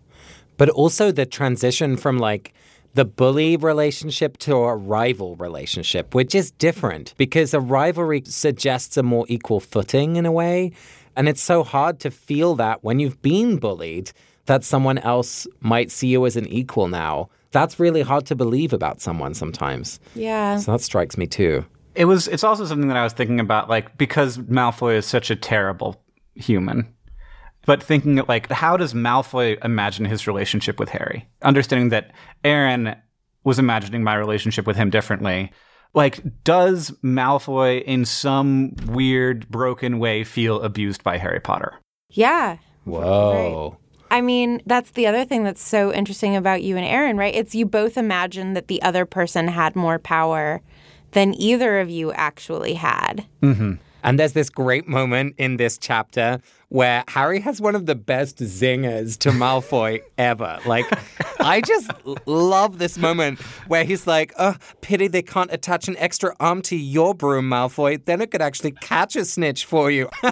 But 0.58 0.70
also 0.70 1.12
the 1.12 1.26
transition 1.26 1.98
from 1.98 2.20
like 2.20 2.54
the 2.94 3.04
bully 3.04 3.58
relationship 3.58 4.38
to 4.38 4.56
a 4.56 4.76
rival 4.76 5.36
relationship, 5.38 6.14
which 6.14 6.36
is 6.36 6.52
different 6.52 7.16
because 7.18 7.56
a 7.56 7.60
rivalry 7.60 8.22
suggests 8.24 8.96
a 8.96 9.02
more 9.02 9.26
equal 9.28 9.60
footing 9.60 10.18
in 10.18 10.28
a 10.28 10.32
way. 10.32 10.72
And 11.16 11.28
it's 11.28 11.42
so 11.42 11.64
hard 11.64 12.00
to 12.02 12.12
feel 12.12 12.54
that 12.56 12.84
when 12.84 13.00
you've 13.00 13.24
been 13.24 13.58
bullied, 13.58 14.12
that 14.46 14.64
someone 14.64 15.00
else 15.00 15.48
might 15.62 15.90
see 15.90 16.10
you 16.10 16.28
as 16.28 16.36
an 16.36 16.46
equal 16.48 16.88
now. 16.88 17.30
That's 17.54 17.80
really 17.80 18.02
hard 18.02 18.26
to 18.26 18.36
believe 18.36 18.74
about 18.74 19.00
someone 19.00 19.34
sometimes. 19.34 20.02
Yeah. 20.16 20.58
So 20.58 20.74
that 20.74 20.82
strikes 20.82 21.18
me 21.18 21.28
too. 21.28 21.66
It 21.96 22.06
was. 22.06 22.28
It's 22.28 22.44
also 22.44 22.66
something 22.66 22.90
that 22.90 22.98
I 22.98 23.04
was 23.04 23.14
thinking 23.14 23.40
about, 23.40 23.70
like 23.70 23.98
because 23.98 24.40
Malfoy 24.40 24.96
is 24.96 25.06
such 25.06 25.32
a 25.32 25.36
terrible 25.38 26.04
human. 26.36 26.94
But 27.66 27.82
thinking 27.82 28.22
like, 28.28 28.52
how 28.52 28.76
does 28.76 28.94
Malfoy 28.94 29.64
imagine 29.64 30.04
his 30.04 30.28
relationship 30.28 30.80
with 30.80 30.90
Harry? 30.90 31.30
Understanding 31.44 31.90
that 31.90 32.12
Aaron 32.44 32.96
was 33.46 33.60
imagining 33.60 34.04
my 34.04 34.16
relationship 34.16 34.68
with 34.68 34.76
him 34.76 34.90
differently. 34.90 35.52
Like, 35.94 36.44
does 36.44 36.92
Malfoy 37.04 37.84
in 37.84 38.04
some 38.06 38.76
weird, 38.88 39.48
broken 39.50 40.00
way 40.00 40.24
feel 40.24 40.62
abused 40.62 41.04
by 41.04 41.18
Harry 41.18 41.40
Potter? 41.40 41.80
Yeah. 42.10 42.58
Whoa. 42.84 43.78
I 44.14 44.22
mean, 44.22 44.62
that's 44.68 44.92
the 44.92 45.08
other 45.08 45.26
thing 45.26 45.44
that's 45.44 45.68
so 45.68 45.92
interesting 45.92 46.36
about 46.36 46.62
you 46.62 46.78
and 46.78 46.86
Aaron, 46.86 47.18
right? 47.18 47.34
It's 47.34 47.56
you 47.56 47.66
both 47.66 47.98
imagine 47.98 48.54
that 48.54 48.68
the 48.68 48.80
other 48.84 49.08
person 49.08 49.48
had 49.48 49.76
more 49.76 49.98
power 49.98 50.62
than 51.14 51.34
either 51.34 51.80
of 51.80 51.90
you 51.90 52.14
actually 52.14 52.76
had. 52.76 53.26
Mm-hmm. 53.42 53.74
And 54.04 54.20
there's 54.20 54.34
this 54.34 54.52
great 54.52 54.88
moment 54.88 55.34
in 55.40 55.58
this 55.58 55.80
chapter 55.80 56.40
where 56.74 57.04
Harry 57.10 57.40
has 57.40 57.62
one 57.62 57.76
of 57.76 57.86
the 57.86 57.94
best 57.94 58.38
zingers 58.40 59.16
to 59.20 59.30
Malfoy 59.30 60.02
ever. 60.18 60.58
Like, 60.66 60.88
I 61.40 61.62
just 61.62 61.92
love 62.26 62.80
this 62.80 62.98
moment 62.98 63.40
where 63.68 63.84
he's 63.84 64.08
like, 64.08 64.34
oh, 64.40 64.56
pity 64.82 65.08
they 65.08 65.22
can't 65.22 65.54
attach 65.54 65.88
an 65.88 65.96
extra 65.98 66.36
arm 66.40 66.64
to 66.64 66.76
your 66.76 67.14
broom, 67.14 67.48
Malfoy. 67.48 68.04
Then 68.04 68.22
it 68.22 68.32
could 68.32 68.42
actually 68.42 68.72
catch 68.72 69.16
a 69.16 69.24
snitch 69.24 69.66
for 69.66 69.92
you. 69.92 70.10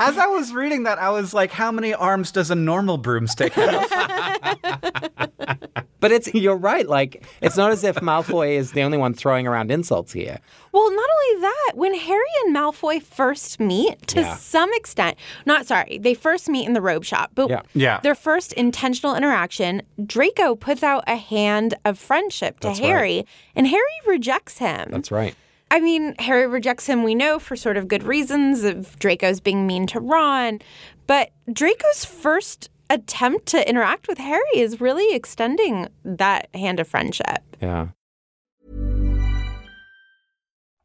As 0.00 0.18
I 0.18 0.26
was 0.26 0.52
reading 0.52 0.82
that, 0.82 0.98
I 0.98 1.10
was 1.10 1.32
like, 1.32 1.52
how 1.52 1.70
many 1.70 1.94
arms 1.94 2.32
does 2.32 2.50
a 2.50 2.56
normal 2.56 2.98
broomstick 2.98 3.52
have? 3.52 3.88
but 6.00 6.10
it's, 6.10 6.34
you're 6.34 6.56
right. 6.56 6.88
Like, 6.88 7.24
it's 7.40 7.56
not 7.56 7.70
as 7.70 7.84
if 7.84 7.94
Malfoy 7.96 8.56
is 8.56 8.72
the 8.72 8.82
only 8.82 8.98
one 8.98 9.14
throwing 9.14 9.46
around 9.46 9.70
insults 9.70 10.12
here. 10.12 10.40
Well, 10.72 10.90
not 10.90 11.08
only 11.08 11.40
that, 11.42 11.72
when 11.76 11.94
Harry 11.94 12.24
and 12.44 12.56
Malfoy 12.56 13.00
first 13.02 13.60
meet, 13.60 14.04
to 14.08 14.20
Yeah. 14.20 14.36
some 14.36 14.70
extent, 14.74 15.16
not 15.46 15.66
sorry, 15.66 15.75
they 16.00 16.14
first 16.14 16.48
meet 16.48 16.66
in 16.66 16.72
the 16.72 16.80
robe 16.80 17.04
shop, 17.04 17.30
but 17.34 17.48
Yeah. 17.50 17.62
Yeah. 17.74 18.00
their 18.00 18.14
first 18.14 18.52
intentional 18.54 19.14
interaction, 19.14 19.82
Draco 20.04 20.54
puts 20.54 20.82
out 20.82 21.04
a 21.06 21.16
hand 21.16 21.74
of 21.84 21.98
friendship 21.98 22.60
to 22.60 22.68
That's 22.68 22.80
right. 22.80 22.86
Harry, 22.86 23.26
and 23.54 23.66
Harry 23.66 23.82
rejects 24.06 24.58
him. 24.58 24.88
That's 24.90 25.10
right. 25.10 25.34
I 25.70 25.80
mean, 25.80 26.14
Harry 26.20 26.46
rejects 26.46 26.86
him, 26.86 27.02
we 27.02 27.14
know, 27.14 27.38
for 27.40 27.56
sort 27.56 27.76
of 27.76 27.88
good 27.88 28.04
reasons 28.04 28.62
of 28.62 28.96
Draco's 28.98 29.40
being 29.40 29.66
mean 29.66 29.86
to 29.88 30.00
Ron. 30.00 30.60
But 31.08 31.30
Draco's 31.52 32.04
first 32.04 32.70
attempt 32.88 33.46
to 33.46 33.68
interact 33.68 34.06
with 34.06 34.18
Harry 34.18 34.42
is 34.54 34.80
really 34.80 35.12
extending 35.14 35.88
that 36.04 36.48
hand 36.54 36.78
of 36.78 36.86
friendship. 36.86 37.56
Yeah. 37.60 37.88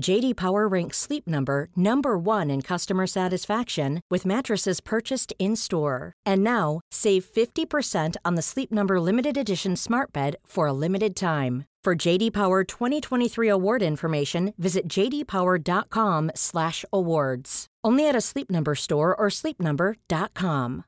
JD 0.00 0.36
Power 0.36 0.66
ranks 0.66 0.98
Sleep 0.98 1.28
Number 1.28 1.68
number 1.76 2.18
1 2.18 2.50
in 2.50 2.62
customer 2.62 3.06
satisfaction 3.06 4.00
with 4.10 4.26
mattresses 4.26 4.80
purchased 4.80 5.32
in-store. 5.38 6.12
And 6.26 6.42
now, 6.42 6.80
save 6.90 7.24
50% 7.24 8.16
on 8.24 8.34
the 8.34 8.42
Sleep 8.42 8.72
Number 8.72 9.00
limited 9.00 9.36
edition 9.36 9.76
Smart 9.76 10.12
Bed 10.12 10.34
for 10.46 10.66
a 10.66 10.72
limited 10.72 11.14
time. 11.14 11.66
For 11.84 11.94
JD 11.94 12.32
Power 12.32 12.64
2023 12.64 13.48
award 13.48 13.82
information, 13.82 14.54
visit 14.58 14.88
jdpower.com/awards. 14.88 17.66
Only 17.82 18.06
at 18.08 18.14
a 18.14 18.20
Sleep 18.20 18.50
Number 18.50 18.74
store 18.74 19.16
or 19.16 19.28
sleepnumber.com. 19.28 20.84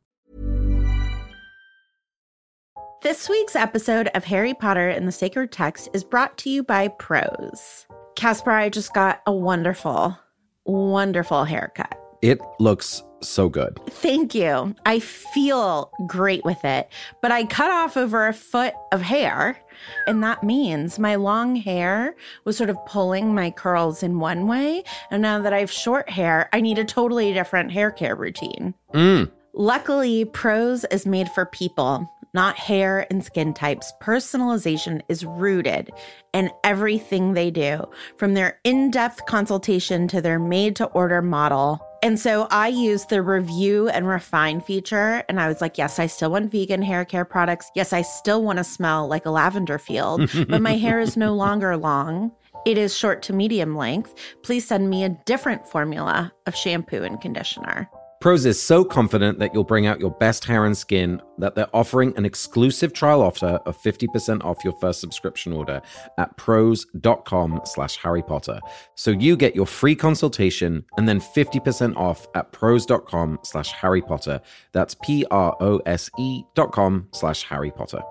This 3.03 3.29
week's 3.29 3.57
episode 3.57 4.09
of 4.15 4.25
Harry 4.25 4.55
Potter 4.55 4.89
and 4.89 5.09
the 5.09 5.13
Sacred 5.13 5.51
Text 5.51 5.89
is 5.93 6.05
brought 6.05 6.39
to 6.39 6.51
you 6.51 6.63
by 6.63 6.87
Prose. 6.89 7.87
Casper, 8.17 8.51
I 8.51 8.69
just 8.69 8.95
got 8.95 9.23
a 9.27 9.33
wonderful, 9.33 10.19
wonderful 10.65 11.45
haircut. 11.45 11.99
It 12.21 12.41
looks 12.61 13.03
so 13.21 13.49
good. 13.49 13.79
Thank 13.89 14.35
you. 14.35 14.75
I 14.87 15.01
feel 15.01 15.91
great 16.07 16.45
with 16.45 16.65
it, 16.65 16.89
but 17.21 17.33
I 17.33 17.45
cut 17.45 17.71
off 17.71 17.97
over 17.97 18.29
a 18.29 18.33
foot 18.33 18.75
of 18.93 19.01
hair. 19.01 19.59
And 20.07 20.23
that 20.23 20.45
means 20.45 20.99
my 20.99 21.17
long 21.17 21.57
hair 21.57 22.15
was 22.45 22.57
sort 22.57 22.71
of 22.71 22.85
pulling 22.87 23.35
my 23.35 23.51
curls 23.51 24.03
in 24.03 24.21
one 24.21 24.47
way. 24.47 24.85
And 25.11 25.23
now 25.23 25.41
that 25.41 25.53
I 25.53 25.59
have 25.59 25.71
short 25.71 26.09
hair, 26.09 26.49
I 26.53 26.61
need 26.61 26.79
a 26.79 26.85
totally 26.85 27.33
different 27.33 27.73
hair 27.73 27.91
care 27.91 28.15
routine. 28.15 28.75
Mm. 28.95 29.31
Luckily, 29.55 30.25
Prose 30.25 30.85
is 30.91 31.05
made 31.05 31.29
for 31.31 31.47
people, 31.47 32.09
not 32.35 32.57
hair 32.57 33.07
and 33.11 33.25
skin 33.25 33.55
types. 33.55 33.93
Personalization 34.03 35.03
is 35.09 35.25
rooted 35.25 35.91
in 36.33 36.51
everything 36.65 37.33
they 37.33 37.51
do, 37.51 37.85
from 38.17 38.35
their 38.35 38.59
in 38.65 38.91
depth 38.91 39.27
consultation 39.27 40.09
to 40.09 40.21
their 40.21 40.39
made 40.39 40.77
to 40.77 40.87
order 40.87 41.23
model. 41.23 41.81
And 42.03 42.19
so 42.19 42.49
I 42.51 42.67
used 42.67 43.11
the 43.11 43.23
review 43.23 43.89
and 43.89 44.09
refine 44.09 44.61
feature, 44.61 45.23
and 45.29 45.41
I 45.41 45.47
was 45.47 45.61
like, 45.61 45.79
yes, 45.79 46.01
I 46.01 46.07
still 46.07 46.33
want 46.33 46.51
vegan 46.51 46.83
hair 46.83 47.05
care 47.05 47.25
products. 47.25 47.71
Yes, 47.77 47.93
I 47.93 48.03
still 48.03 48.43
want 48.43 48.59
to 48.59 48.65
smell 48.65 49.07
like 49.07 49.25
a 49.25 49.31
lavender 49.31 49.79
field, 49.79 50.29
but 50.49 50.61
my 50.61 50.77
hair 50.77 50.99
is 50.99 51.17
no 51.17 51.35
longer 51.37 51.77
long. 51.77 52.33
It 52.67 52.79
is 52.79 52.97
short 52.97 53.23
to 53.23 53.33
medium 53.33 53.77
length. 53.77 54.15
Please 54.43 54.67
send 54.67 54.89
me 54.89 55.05
a 55.05 55.11
different 55.11 55.67
formula 55.67 56.33
of 56.47 56.57
shampoo 56.57 57.03
and 57.03 57.21
conditioner. 57.21 57.89
Prose 58.23 58.47
is 58.47 58.63
so 58.63 58.85
confident 58.85 59.41
that 59.41 59.53
you'll 59.53 59.65
bring 59.65 59.87
out 59.87 59.99
your 59.99 60.13
best 60.13 60.45
hair 60.45 60.65
and 60.65 60.79
skin 60.79 61.21
that 61.39 61.57
they're 61.57 61.75
offering 61.75 62.17
an 62.17 62.25
exclusive 62.25 62.93
trial 62.93 63.21
offer 63.21 63.59
of 63.67 63.77
50% 63.83 64.45
off 64.45 64.63
your 64.63 64.75
first 64.75 65.01
subscription 65.01 65.53
order 65.53 65.83
at 66.19 66.37
prose.com 66.37 67.63
slash 67.65 67.97
Harry 67.97 68.23
Potter. 68.23 68.61
So 68.95 69.11
you 69.11 69.37
get 69.37 69.57
your 69.57 69.67
free 69.67 69.97
consultation 69.97 70.85
and 70.97 71.09
then 71.09 71.19
50% 71.19 71.97
off 71.97 72.29
at 72.37 72.53
prose.com 72.53 73.41
slash 73.43 73.73
Harry 73.73 74.03
Potter. 74.03 74.41
That's 74.71 74.95
P-R-O-S-E 75.03 76.45
dot 76.55 76.71
com 76.71 77.09
slash 77.13 77.43
Harry 77.43 77.73
Potter. 77.73 78.03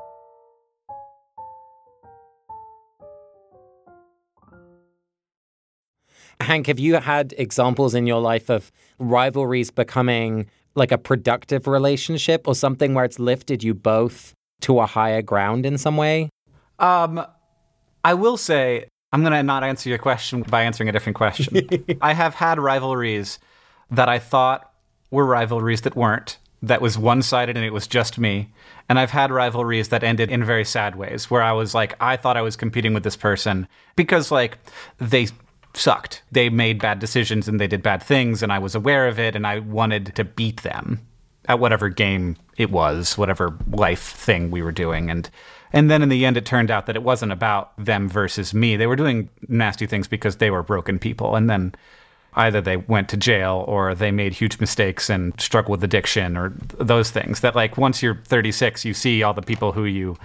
Hank, 6.42 6.68
have 6.68 6.80
you 6.80 6.96
had 6.96 7.34
examples 7.38 7.94
in 7.94 8.08
your 8.08 8.22
life 8.22 8.50
of 8.50 8.72
rivalries 9.00 9.72
becoming 9.72 10.48
like 10.76 10.92
a 10.92 10.98
productive 10.98 11.68
relationship 11.68 12.48
or 12.48 12.56
something 12.56 12.94
where 12.94 13.06
it's 13.06 13.20
lifted 13.20 13.64
you 13.64 13.74
both 13.74 14.34
to 14.62 14.80
a 14.80 14.86
higher 14.86 15.22
ground 15.22 15.66
in 15.66 15.78
some 15.78 15.98
way? 15.98 16.30
Um, 16.80 17.26
I 18.04 18.14
will 18.14 18.38
say 18.38 18.86
I'm 19.12 19.24
gonna 19.24 19.44
not 19.44 19.64
answer 19.64 19.90
your 19.90 19.98
question 19.98 20.44
by 20.44 20.64
answering 20.64 20.90
a 20.90 20.92
different 20.92 21.16
question. 21.16 21.68
I 22.02 22.14
have 22.14 22.36
had 22.36 22.60
rivalries 22.60 23.40
that 23.90 24.08
I 24.08 24.20
thought 24.20 24.72
were 25.10 25.26
rivalries 25.26 25.82
that 25.82 25.96
weren't. 25.96 26.38
That 26.64 26.82
was 26.82 26.98
one 26.98 27.22
sided 27.22 27.58
and 27.58 27.66
it 27.66 27.74
was 27.74 27.88
just 27.88 28.20
me. 28.20 28.50
And 28.88 29.00
I've 29.00 29.12
had 29.12 29.32
rivalries 29.32 29.90
that 29.90 30.04
ended 30.04 30.30
in 30.30 30.44
very 30.44 30.64
sad 30.64 30.96
ways 30.96 31.30
where 31.30 31.42
I 31.42 31.52
was 31.52 31.74
like, 31.74 31.96
I 32.00 32.16
thought 32.16 32.38
I 32.38 32.42
was 32.42 32.56
competing 32.56 32.94
with 32.94 33.04
this 33.04 33.16
person 33.16 33.68
because, 33.96 34.32
like, 34.32 34.60
they 35.00 35.28
sucked. 35.74 36.24
They 36.32 36.50
made 36.50 36.82
bad 36.82 37.00
decisions 37.00 37.48
and 37.48 37.60
they 37.60 37.68
did 37.68 37.84
bad 37.84 38.04
things, 38.04 38.44
and 38.44 38.51
I 38.51 38.60
was 38.60 38.75
aware 38.75 39.08
of 39.08 39.20
it, 39.20 39.36
and 39.36 39.46
I 39.48 39.60
wanted 39.60 40.16
to 40.16 40.24
beat 40.24 40.63
them 40.63 41.06
at 41.48 41.60
whatever 41.60 41.90
game 41.90 42.38
it 42.58 42.72
was, 42.72 43.18
whatever 43.18 43.58
life 43.72 44.01
thing 44.01 44.51
we 44.51 44.62
were 44.62 44.72
doing. 44.72 45.10
And 45.10 45.30
and 45.74 45.90
then 45.90 46.01
in 46.01 46.10
the 46.10 46.25
end, 46.25 46.38
it 46.38 46.46
turned 46.46 46.70
out 46.70 46.86
that 46.86 46.96
it 46.96 47.04
wasn't 47.04 47.32
about 47.32 47.72
them 47.78 48.10
versus 48.10 48.54
me. 48.54 48.75
They 48.75 48.88
were 48.88 48.96
doing 48.96 49.30
nasty 49.48 49.88
things 49.88 50.08
because 50.08 50.38
they 50.38 50.51
were 50.51 50.63
broken 50.63 51.00
people. 51.00 51.36
And 51.36 51.50
then 51.50 51.74
either 52.34 52.62
they 52.62 52.78
went 52.78 53.10
to 53.10 53.18
jail 53.18 53.63
or 53.68 53.94
they 53.96 54.12
made 54.12 54.34
huge 54.34 54.60
mistakes 54.60 55.10
and 55.10 55.40
struggled 55.40 55.72
with 55.72 55.84
addiction 55.84 56.38
or 56.38 56.54
those 56.78 57.12
things 57.12 57.42
that 57.42 57.56
like 57.56 57.78
once 57.78 58.01
you're 58.01 58.22
36 58.25 58.86
you 58.86 58.94
see 58.94 59.22
all 59.22 59.34
the 59.34 59.42
people 59.42 59.74
who 59.74 59.84
you 59.84 60.16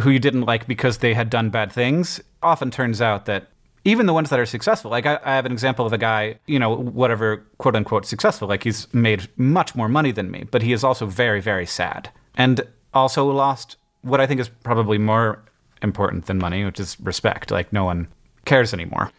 who 0.00 0.10
you 0.10 0.18
didn't 0.18 0.42
like 0.42 0.66
because 0.66 0.98
they 0.98 1.14
had 1.14 1.30
done 1.30 1.48
bad 1.48 1.72
things 1.72 2.20
often 2.42 2.70
turns 2.70 3.00
out 3.00 3.24
that 3.24 3.48
even 3.84 4.06
the 4.06 4.12
ones 4.12 4.30
that 4.30 4.38
are 4.38 4.46
successful 4.46 4.90
like 4.90 5.06
I, 5.06 5.18
I 5.24 5.34
have 5.36 5.46
an 5.46 5.52
example 5.52 5.86
of 5.86 5.92
a 5.92 5.98
guy 5.98 6.38
you 6.46 6.58
know 6.58 6.74
whatever 6.74 7.44
quote 7.58 7.76
unquote 7.76 8.06
successful 8.06 8.48
like 8.48 8.64
he's 8.64 8.92
made 8.94 9.28
much 9.36 9.74
more 9.74 9.88
money 9.88 10.12
than 10.12 10.30
me 10.30 10.44
but 10.50 10.62
he 10.62 10.72
is 10.72 10.82
also 10.84 11.06
very 11.06 11.40
very 11.40 11.66
sad 11.66 12.10
and 12.36 12.62
also 12.94 13.26
lost 13.26 13.76
what 14.02 14.20
I 14.20 14.26
think 14.26 14.40
is 14.40 14.48
probably 14.48 14.98
more 14.98 15.42
important 15.82 16.26
than 16.26 16.38
money, 16.38 16.64
which 16.64 16.78
is 16.78 16.98
respect. 17.00 17.50
Like 17.50 17.72
no 17.72 17.84
one 17.84 18.08
cares 18.44 18.72
anymore. 18.72 19.10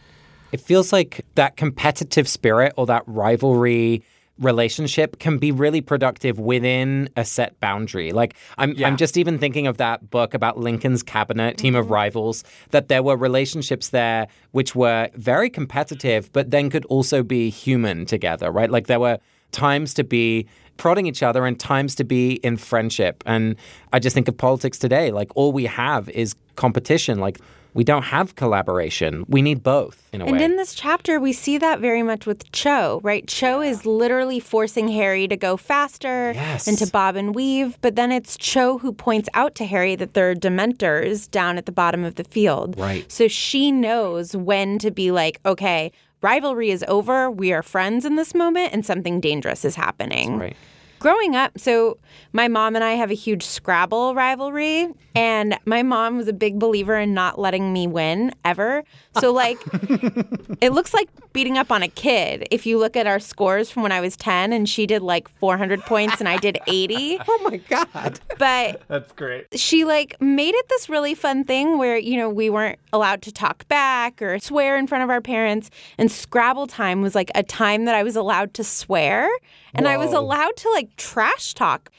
It 0.52 0.62
feels 0.62 0.94
like 0.94 1.26
that 1.36 1.58
competitive 1.58 2.28
spirit 2.28 2.74
or 2.78 2.86
that 2.86 3.04
rivalry 3.06 4.04
relationship 4.40 5.20
can 5.20 5.38
be 5.38 5.52
really 5.52 5.82
productive 5.82 6.40
within 6.40 7.10
a 7.16 7.24
set 7.24 7.60
boundary. 7.60 8.12
Like 8.12 8.36
I'm 8.58 8.74
Yeah. 8.74 8.88
I'm 8.88 8.98
just 8.98 9.18
even 9.18 9.38
thinking 9.38 9.68
of 9.68 9.78
that 9.78 10.10
book 10.10 10.34
about 10.34 10.58
Lincoln's 10.58 11.04
cabinet, 11.04 11.58
team 11.58 11.76
of 11.76 11.86
mm-hmm. 11.86 11.94
rivals, 11.94 12.44
that 12.72 12.90
there 12.90 13.02
were 13.02 13.16
relationships 13.16 13.90
there 13.90 14.28
which 14.52 14.76
were 14.76 15.10
very 15.16 15.50
competitive 15.50 16.32
but 16.34 16.52
then 16.52 16.70
could 16.70 16.86
also 16.86 17.24
be 17.24 17.50
human 17.50 18.06
together, 18.06 18.52
right? 18.52 18.70
Like 18.70 18.88
there 18.88 19.00
were 19.00 19.20
times 19.52 19.94
to 19.94 20.04
be 20.04 20.48
prodding 20.78 21.08
each 21.08 21.24
other 21.24 21.46
and 21.46 21.58
times 21.58 21.96
to 21.96 22.04
be 22.04 22.34
in 22.44 22.58
friendship. 22.58 23.24
And 23.26 23.56
I 23.94 24.00
just 24.00 24.14
think 24.14 24.28
of 24.28 24.38
politics 24.38 24.78
today, 24.78 25.12
like 25.12 25.32
all 25.36 25.54
we 25.54 25.66
have 25.66 26.10
is 26.10 26.36
competition. 26.56 27.20
Like 27.20 27.40
we 27.76 27.84
don't 27.84 28.04
have 28.04 28.36
collaboration. 28.36 29.26
We 29.28 29.42
need 29.44 29.62
both 29.62 30.08
in 30.14 30.22
a 30.22 30.26
And 30.26 30.38
way. 30.38 30.44
in 30.46 30.56
this 30.56 30.74
chapter, 30.74 31.20
we 31.20 31.34
see 31.34 31.58
that 31.58 31.80
very 31.82 32.02
much 32.02 32.26
with 32.26 32.50
Cho, 32.54 33.02
right? 33.04 33.28
Cho 33.28 33.62
is 33.62 33.86
literally 33.86 34.40
forcing 34.40 34.88
Harry 34.88 35.28
to 35.28 35.36
go 35.36 35.58
faster 35.58 36.32
Yes. 36.34 36.68
and 36.68 36.78
to 36.80 36.88
bob 36.88 37.16
and 37.18 37.36
weave. 37.36 37.78
But 37.82 37.96
then 37.98 38.12
it's 38.14 38.38
Cho 38.38 38.78
who 38.78 38.94
points 38.94 39.28
out 39.34 39.56
to 39.56 39.66
Harry 39.66 39.96
that 39.98 40.14
there 40.14 40.32
are 40.32 40.36
dementors 40.36 41.30
down 41.30 41.58
at 41.58 41.66
the 41.66 41.72
bottom 41.74 42.04
of 42.06 42.16
the 42.16 42.24
field. 42.24 42.76
Right. 42.80 43.12
So 43.12 43.28
she 43.28 43.72
knows 43.74 44.36
when 44.36 44.80
to 44.80 44.90
be 44.90 45.12
like, 45.12 45.40
okay, 45.46 45.92
rivalry 46.22 46.72
is 46.72 46.84
over. 46.88 47.30
We 47.30 47.52
are 47.52 47.62
friends 47.62 48.06
in 48.06 48.16
this 48.16 48.34
moment, 48.34 48.72
and 48.74 48.86
something 48.86 49.20
dangerous 49.20 49.66
is 49.66 49.76
happening. 49.76 50.38
right. 50.40 50.56
Growing 51.00 51.36
up, 51.36 51.60
so 51.60 51.98
my 52.34 52.48
mom 52.48 52.76
and 52.76 52.84
I 52.84 52.94
have 52.94 53.12
a 53.12 53.16
huge 53.16 53.44
Scrabble 53.46 54.16
rivalry, 54.16 54.88
and 55.16 55.58
my 55.66 55.84
mom 55.84 56.18
was 56.18 56.28
a 56.28 56.34
big 56.34 56.58
believer 56.60 56.96
in 56.98 57.14
not 57.14 57.38
letting 57.40 57.72
me 57.74 57.86
win 57.88 58.34
ever. 58.44 58.84
So, 59.20 59.32
like, 59.32 59.58
it 60.62 60.72
looks 60.74 60.94
like 60.94 61.10
beating 61.34 61.58
up 61.58 61.72
on 61.72 61.84
a 61.84 61.88
kid 61.88 62.48
if 62.50 62.66
you 62.66 62.78
look 62.78 62.96
at 62.96 63.08
our 63.08 63.20
scores 63.20 63.70
from 63.70 63.84
when 63.84 63.92
I 63.92 64.00
was 64.00 64.16
10 64.18 64.54
and 64.54 64.68
she 64.70 64.86
did 64.88 65.02
like 65.02 65.28
400 65.40 65.82
points 65.82 66.20
and 66.20 66.30
I 66.30 66.38
did 66.38 66.58
80. 66.68 67.20
Oh 67.28 67.50
my 67.50 67.58
God. 67.58 68.20
But 68.38 68.82
That's 68.88 69.12
great. 69.12 69.48
she 69.60 69.84
like 69.84 70.20
made 70.22 70.56
it 70.56 70.70
this 70.70 70.88
really 70.90 71.14
fun 71.14 71.44
thing 71.44 71.78
where 71.78 71.98
you 71.98 72.16
know 72.18 72.30
we 72.30 72.50
weren't 72.50 72.80
allowed 72.94 73.22
to 73.24 73.32
talk 73.32 73.68
back 73.68 74.22
or 74.22 74.40
swear 74.40 74.78
in 74.78 74.88
front 74.88 75.04
of 75.04 75.10
our 75.10 75.20
parents 75.22 75.70
and 75.98 76.10
scrabble 76.12 76.66
time 76.68 77.02
was 77.02 77.14
like 77.14 77.30
a 77.36 77.44
time 77.44 77.86
that 77.86 77.94
i 77.96 78.04
was 78.04 78.16
allowed 78.16 78.54
to 78.54 78.64
swear 78.64 79.30
and 79.78 79.88
i 79.88 79.98
was 79.98 80.14
allowed 80.14 80.56
to 80.56 80.70
like 80.72 80.96
trash 80.98 81.54
talk 81.54 81.90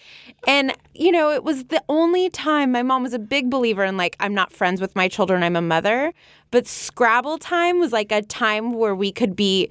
and 0.47 0.73
you 0.95 1.11
know 1.13 1.31
it 1.31 1.45
was 1.45 1.65
the 1.67 1.83
only 1.89 2.29
time 2.31 2.73
my 2.73 2.83
mom 2.83 3.03
was 3.03 3.13
a 3.13 3.19
big 3.19 3.51
believer 3.51 3.85
in 3.85 3.97
like 3.97 4.17
i'm 4.21 4.35
not 4.35 4.53
friends 4.53 4.81
with 4.81 4.95
my 4.97 5.09
children 5.09 5.43
i'm 5.43 5.57
a 5.57 5.63
mother 5.63 6.13
but 6.51 6.67
scrabble 6.67 7.39
time 7.39 7.79
was 7.81 7.93
like 7.93 8.11
a 8.13 8.23
time 8.23 8.73
where 8.73 8.95
we 8.95 9.11
could 9.13 9.35
be 9.37 9.69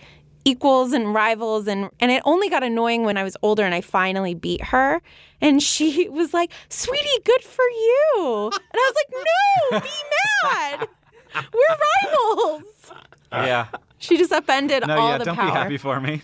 equals 0.47 0.93
and 0.93 1.13
rivals 1.15 1.67
and 1.67 1.89
and 1.99 2.11
it 2.11 2.21
only 2.23 2.49
got 2.49 2.61
annoying 2.61 3.03
when 3.03 3.17
I 3.17 3.23
was 3.23 3.35
older 3.41 3.63
and 3.63 3.73
I 3.73 3.81
finally 3.81 4.35
beat 4.35 4.61
her 4.65 5.01
and 5.41 5.63
she 5.63 6.07
was 6.19 6.35
like, 6.35 6.51
"Sweetie, 6.69 7.19
good 7.23 7.41
for 7.41 7.63
you." 7.63 8.51
And 8.53 8.75
I 8.75 8.91
was 8.91 8.95
like, 9.01 9.25
"No, 9.71 9.79
be 9.79 9.89
mad. 10.43 10.87
We're 11.51 11.77
rivals." 12.11 12.91
Yeah. 13.31 13.65
She 13.97 14.17
just 14.19 14.31
upended 14.31 14.85
No, 14.85 14.95
all 14.99 15.09
yeah, 15.09 15.17
the 15.17 15.25
don't 15.25 15.35
power. 15.35 15.47
be 15.47 15.51
happy 15.57 15.77
for 15.77 15.99
me. 15.99 16.21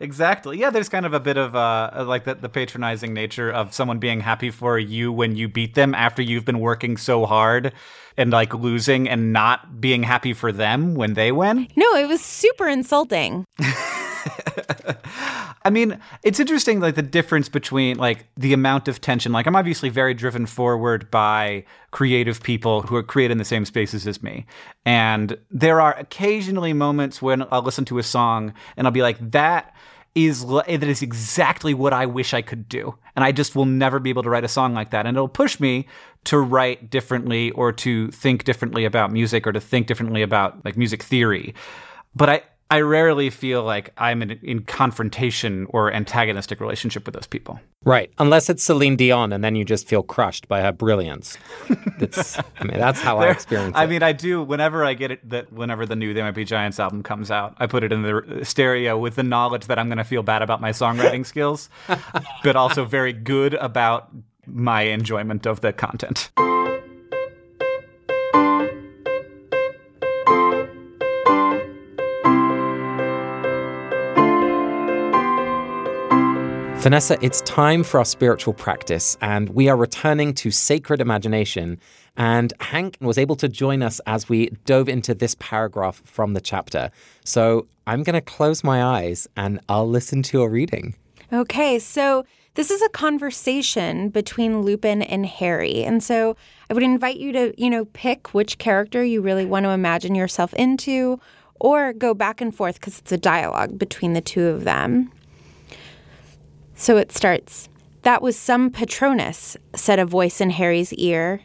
Exactly. 0.00 0.58
Yeah, 0.58 0.70
there's 0.70 0.88
kind 0.88 1.06
of 1.06 1.14
a 1.14 1.20
bit 1.20 1.36
of 1.36 1.54
uh, 1.54 2.04
like 2.06 2.24
the, 2.24 2.34
the 2.34 2.48
patronizing 2.48 3.14
nature 3.14 3.50
of 3.50 3.72
someone 3.74 3.98
being 3.98 4.20
happy 4.20 4.50
for 4.50 4.78
you 4.78 5.12
when 5.12 5.36
you 5.36 5.48
beat 5.48 5.74
them 5.74 5.94
after 5.94 6.22
you've 6.22 6.44
been 6.44 6.60
working 6.60 6.96
so 6.96 7.26
hard 7.26 7.72
and 8.16 8.30
like 8.30 8.54
losing 8.54 9.08
and 9.08 9.32
not 9.32 9.80
being 9.80 10.02
happy 10.02 10.32
for 10.32 10.52
them 10.52 10.94
when 10.94 11.14
they 11.14 11.32
win. 11.32 11.68
No, 11.76 11.94
it 11.96 12.06
was 12.06 12.20
super 12.20 12.68
insulting. 12.68 13.44
I 15.66 15.70
mean, 15.70 15.98
it's 16.22 16.38
interesting, 16.38 16.80
like 16.80 16.94
the 16.94 17.02
difference 17.02 17.48
between 17.48 17.96
like 17.96 18.26
the 18.36 18.52
amount 18.52 18.86
of 18.86 19.00
tension. 19.00 19.32
Like, 19.32 19.46
I'm 19.46 19.56
obviously 19.56 19.88
very 19.88 20.12
driven 20.12 20.44
forward 20.44 21.10
by 21.10 21.64
creative 21.90 22.42
people 22.42 22.82
who 22.82 22.96
are 22.96 23.02
creating 23.02 23.38
the 23.38 23.46
same 23.46 23.64
spaces 23.64 24.06
as 24.06 24.22
me, 24.22 24.44
and 24.84 25.38
there 25.50 25.80
are 25.80 25.96
occasionally 25.98 26.74
moments 26.74 27.22
when 27.22 27.46
I'll 27.50 27.62
listen 27.62 27.86
to 27.86 27.98
a 27.98 28.02
song 28.02 28.52
and 28.76 28.86
I'll 28.86 28.92
be 28.92 29.00
like, 29.00 29.30
that 29.30 29.74
is 30.14 30.46
that 30.46 30.82
is 30.84 31.02
exactly 31.02 31.72
what 31.72 31.92
I 31.94 32.04
wish 32.06 32.34
I 32.34 32.42
could 32.42 32.68
do," 32.68 32.94
and 33.16 33.24
I 33.24 33.32
just 33.32 33.56
will 33.56 33.64
never 33.64 33.98
be 33.98 34.10
able 34.10 34.22
to 34.24 34.30
write 34.30 34.44
a 34.44 34.48
song 34.48 34.74
like 34.74 34.90
that, 34.90 35.06
and 35.06 35.16
it'll 35.16 35.28
push 35.28 35.58
me 35.58 35.88
to 36.24 36.38
write 36.38 36.90
differently 36.90 37.50
or 37.52 37.72
to 37.72 38.10
think 38.10 38.44
differently 38.44 38.84
about 38.84 39.12
music 39.12 39.46
or 39.46 39.52
to 39.52 39.60
think 39.60 39.86
differently 39.86 40.20
about 40.20 40.62
like 40.62 40.76
music 40.76 41.02
theory. 41.02 41.54
But 42.14 42.28
I. 42.28 42.42
I 42.70 42.80
rarely 42.80 43.30
feel 43.30 43.62
like 43.62 43.92
I'm 43.98 44.22
in, 44.22 44.32
in 44.42 44.62
confrontation 44.62 45.66
or 45.70 45.92
antagonistic 45.92 46.60
relationship 46.60 47.04
with 47.06 47.14
those 47.14 47.26
people. 47.26 47.60
Right. 47.84 48.10
Unless 48.18 48.48
it's 48.48 48.62
Celine 48.62 48.96
Dion 48.96 49.32
and 49.32 49.44
then 49.44 49.54
you 49.54 49.64
just 49.64 49.86
feel 49.86 50.02
crushed 50.02 50.48
by 50.48 50.62
her 50.62 50.72
brilliance. 50.72 51.36
That's 51.98 52.38
I 52.38 52.64
mean, 52.64 52.78
that's 52.78 53.00
how 53.00 53.18
I 53.18 53.28
experience 53.30 53.76
it. 53.76 53.78
I 53.78 53.86
mean, 53.86 54.02
I 54.02 54.12
do. 54.12 54.42
Whenever 54.42 54.84
I 54.84 54.94
get 54.94 55.10
it, 55.10 55.28
that 55.28 55.52
whenever 55.52 55.84
the 55.84 55.94
new 55.94 56.14
They 56.14 56.22
Might 56.22 56.32
Be 56.32 56.44
Giants 56.44 56.80
album 56.80 57.02
comes 57.02 57.30
out, 57.30 57.54
I 57.58 57.66
put 57.66 57.84
it 57.84 57.92
in 57.92 58.02
the 58.02 58.40
stereo 58.42 58.98
with 58.98 59.16
the 59.16 59.22
knowledge 59.22 59.66
that 59.66 59.78
I'm 59.78 59.88
going 59.88 59.98
to 59.98 60.04
feel 60.04 60.22
bad 60.22 60.42
about 60.42 60.60
my 60.60 60.70
songwriting 60.70 61.26
skills, 61.26 61.68
but 62.42 62.56
also 62.56 62.84
very 62.84 63.12
good 63.12 63.54
about 63.54 64.10
my 64.46 64.82
enjoyment 64.82 65.46
of 65.46 65.60
the 65.60 65.72
content. 65.72 66.30
Vanessa, 76.84 77.16
it's 77.24 77.40
time 77.40 77.82
for 77.82 77.96
our 77.96 78.04
spiritual 78.04 78.52
practice, 78.52 79.16
and 79.22 79.48
we 79.48 79.70
are 79.70 79.76
returning 79.76 80.34
to 80.34 80.50
sacred 80.50 81.00
imagination. 81.00 81.80
And 82.18 82.52
Hank 82.60 82.98
was 83.00 83.16
able 83.16 83.36
to 83.36 83.48
join 83.48 83.82
us 83.82 84.02
as 84.06 84.28
we 84.28 84.50
dove 84.66 84.90
into 84.90 85.14
this 85.14 85.34
paragraph 85.36 86.02
from 86.04 86.34
the 86.34 86.42
chapter. 86.42 86.90
So 87.24 87.66
I'm 87.86 88.02
going 88.02 88.12
to 88.12 88.20
close 88.20 88.62
my 88.62 88.84
eyes 88.84 89.26
and 89.34 89.60
I'll 89.66 89.88
listen 89.88 90.22
to 90.24 90.40
your 90.40 90.50
reading. 90.50 90.94
Okay, 91.32 91.78
so 91.78 92.26
this 92.52 92.70
is 92.70 92.82
a 92.82 92.90
conversation 92.90 94.10
between 94.10 94.60
Lupin 94.60 95.00
and 95.00 95.24
Harry. 95.24 95.84
And 95.84 96.04
so 96.04 96.36
I 96.68 96.74
would 96.74 96.82
invite 96.82 97.16
you 97.16 97.32
to, 97.32 97.54
you 97.56 97.70
know, 97.70 97.86
pick 97.86 98.34
which 98.34 98.58
character 98.58 99.02
you 99.02 99.22
really 99.22 99.46
want 99.46 99.64
to 99.64 99.70
imagine 99.70 100.14
yourself 100.14 100.52
into 100.52 101.18
or 101.58 101.94
go 101.94 102.12
back 102.12 102.42
and 102.42 102.54
forth 102.54 102.74
because 102.74 102.98
it's 102.98 103.12
a 103.12 103.16
dialogue 103.16 103.78
between 103.78 104.12
the 104.12 104.20
two 104.20 104.48
of 104.48 104.64
them. 104.64 105.10
So 106.74 106.96
it 106.96 107.12
starts 107.12 107.68
That 108.02 108.22
was 108.22 108.36
some 108.36 108.70
Patronus, 108.70 109.56
said 109.74 109.98
a 109.98 110.04
voice 110.04 110.40
in 110.40 110.50
Harry's 110.50 110.92
ear. 110.94 111.40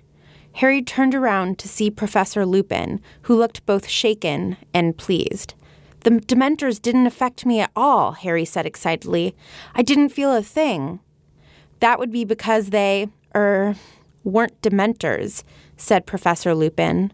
Harry 0.53 0.81
turned 0.81 1.15
around 1.15 1.57
to 1.59 1.67
see 1.67 1.89
Professor 1.89 2.45
Lupin, 2.45 2.99
who 3.23 3.37
looked 3.37 3.65
both 3.65 3.87
shaken 3.87 4.57
and 4.73 4.97
pleased. 4.97 5.53
The 6.01 6.11
Dementors 6.11 6.81
didn't 6.81 7.07
affect 7.07 7.45
me 7.45 7.59
at 7.59 7.71
all, 7.75 8.13
Harry 8.13 8.45
said 8.45 8.65
excitedly. 8.65 9.35
I 9.75 9.81
didn't 9.81 10.09
feel 10.09 10.35
a 10.35 10.41
thing. 10.41 10.99
That 11.79 11.99
would 11.99 12.11
be 12.11 12.25
because 12.25 12.71
they, 12.71 13.07
er, 13.35 13.75
weren't 14.23 14.61
Dementors, 14.61 15.43
said 15.77 16.05
Professor 16.05 16.55
Lupin. 16.55 17.13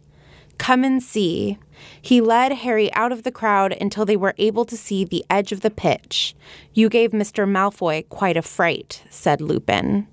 Come 0.57 0.83
and 0.83 1.03
see. 1.03 1.57
He 2.01 2.21
led 2.21 2.51
Harry 2.51 2.91
out 2.93 3.11
of 3.11 3.23
the 3.23 3.31
crowd 3.31 3.73
until 3.79 4.05
they 4.05 4.17
were 4.17 4.35
able 4.37 4.65
to 4.65 4.77
see 4.77 5.03
the 5.03 5.25
edge 5.29 5.51
of 5.51 5.61
the 5.61 5.71
pitch. 5.71 6.35
You 6.73 6.89
gave 6.89 7.11
Mr. 7.11 7.47
Malfoy 7.47 8.07
quite 8.09 8.37
a 8.37 8.41
fright, 8.41 9.03
said 9.09 9.41
Lupin. 9.41 10.07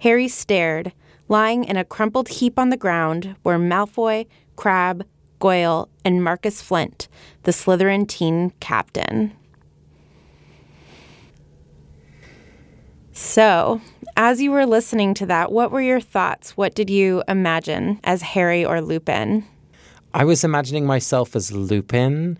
Harry 0.00 0.28
stared, 0.28 0.92
lying 1.28 1.64
in 1.64 1.76
a 1.76 1.84
crumpled 1.84 2.28
heap 2.28 2.58
on 2.58 2.70
the 2.70 2.76
ground 2.76 3.36
were 3.44 3.58
Malfoy, 3.58 4.26
Crabbe, 4.56 5.04
Goyle, 5.38 5.88
and 6.04 6.22
Marcus 6.22 6.60
Flint, 6.60 7.08
the 7.44 7.52
Slytherin 7.52 8.06
teen 8.06 8.50
captain. 8.60 9.32
So, 13.12 13.80
as 14.16 14.40
you 14.40 14.50
were 14.50 14.66
listening 14.66 15.14
to 15.14 15.26
that, 15.26 15.52
what 15.52 15.70
were 15.70 15.82
your 15.82 16.00
thoughts? 16.00 16.56
What 16.56 16.74
did 16.74 16.88
you 16.88 17.22
imagine 17.28 18.00
as 18.02 18.22
Harry 18.22 18.64
or 18.64 18.80
Lupin? 18.80 19.46
I 20.12 20.24
was 20.24 20.42
imagining 20.42 20.86
myself 20.86 21.36
as 21.36 21.52
Lupin, 21.52 22.38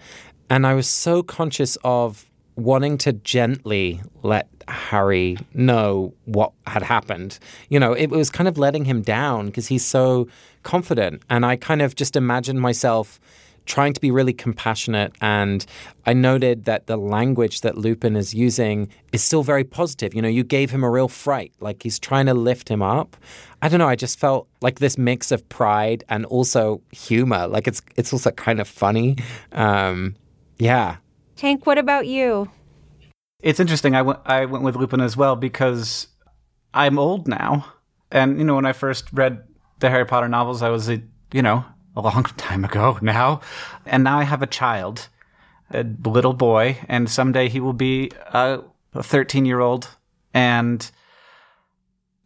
and 0.48 0.66
I 0.66 0.74
was 0.74 0.88
so 0.88 1.22
conscious 1.22 1.78
of 1.85 2.26
wanting 2.56 2.98
to 2.98 3.12
gently 3.12 4.00
let 4.22 4.48
Harry 4.66 5.38
know 5.54 6.12
what 6.24 6.52
had 6.66 6.83
happened. 6.83 7.38
You 7.68 7.78
know, 7.78 7.92
it 7.92 8.09
was 8.11 8.28
kind 8.30 8.48
of 8.48 8.59
letting 8.59 8.85
him 8.85 9.02
down 9.02 9.46
because 9.46 9.68
he's 9.68 9.85
so 9.85 10.28
confident. 10.62 11.22
And 11.30 11.46
I 11.46 11.56
kind 11.56 11.80
of 11.80 11.94
just 11.94 12.16
imagined 12.16 12.61
myself 12.61 13.20
trying 13.66 13.92
to 13.92 14.00
be 14.00 14.11
really 14.11 14.33
compassionate. 14.33 15.12
And 15.20 15.64
I 16.04 16.12
noted 16.12 16.64
that 16.64 16.87
the 16.87 16.96
language 16.96 17.61
that 17.61 17.78
Lupin 17.78 18.16
is 18.16 18.35
using 18.35 18.88
is 19.12 19.22
still 19.22 19.42
very 19.42 19.64
positive. 19.64 20.12
You 20.12 20.22
know, 20.22 20.28
you 20.28 20.42
gave 20.42 20.70
him 20.70 20.83
a 20.83 20.90
real 20.90 21.09
fright, 21.09 21.52
like 21.61 21.83
he's 21.83 21.98
trying 21.98 22.26
to 22.26 22.35
lift 22.35 22.68
him 22.68 22.83
up. 22.83 23.16
I 23.62 23.68
don't 23.68 23.79
know. 23.79 23.88
I 23.88 23.96
just 23.96 24.18
felt 24.18 24.49
like 24.62 24.79
this 24.79 24.96
mix 24.96 25.31
of 25.31 25.46
pride 25.49 26.05
and 26.09 26.25
also 26.27 26.81
humor. 26.92 27.46
Like 27.46 27.68
it's 27.68 27.83
it's 27.96 28.12
also 28.12 28.31
kind 28.31 28.61
of 28.61 28.68
funny. 28.68 29.16
Um, 29.53 30.16
yeah. 30.59 30.96
Hank, 31.40 31.66
what 31.66 31.79
about 31.79 32.07
you? 32.07 32.51
It's 33.42 33.61
interesting. 33.61 33.94
I 33.94 34.03
went 34.03 34.20
I 34.25 34.44
went 34.46 34.64
with 34.64 34.77
Lupin 34.77 35.01
as 35.01 35.16
well 35.16 35.37
because 35.37 36.09
I'm 36.73 36.99
old 36.99 37.29
now, 37.29 37.66
and 38.11 38.38
you 38.38 38.44
know 38.44 38.55
when 38.55 38.66
I 38.66 38.73
first 38.73 39.09
read 39.12 39.42
the 39.81 39.90
Harry 39.90 40.07
Potter 40.07 40.29
novels, 40.29 40.62
I 40.62 40.68
was 40.68 40.88
a 40.88 41.03
you 41.33 41.42
know 41.42 41.64
a 41.96 42.01
long 42.01 42.25
time 42.37 42.64
ago 42.64 42.99
now, 43.03 43.40
and 43.87 44.05
now 44.05 44.18
I 44.18 44.25
have 44.25 44.42
a 44.42 44.46
child, 44.46 45.09
a 45.70 45.85
little 46.05 46.35
boy, 46.35 46.79
and 46.88 47.11
someday 47.11 47.49
he 47.49 47.61
will 47.61 47.73
be 47.73 48.11
a 48.33 48.61
13 48.94 49.44
year 49.46 49.61
old, 49.61 49.88
and 50.33 50.90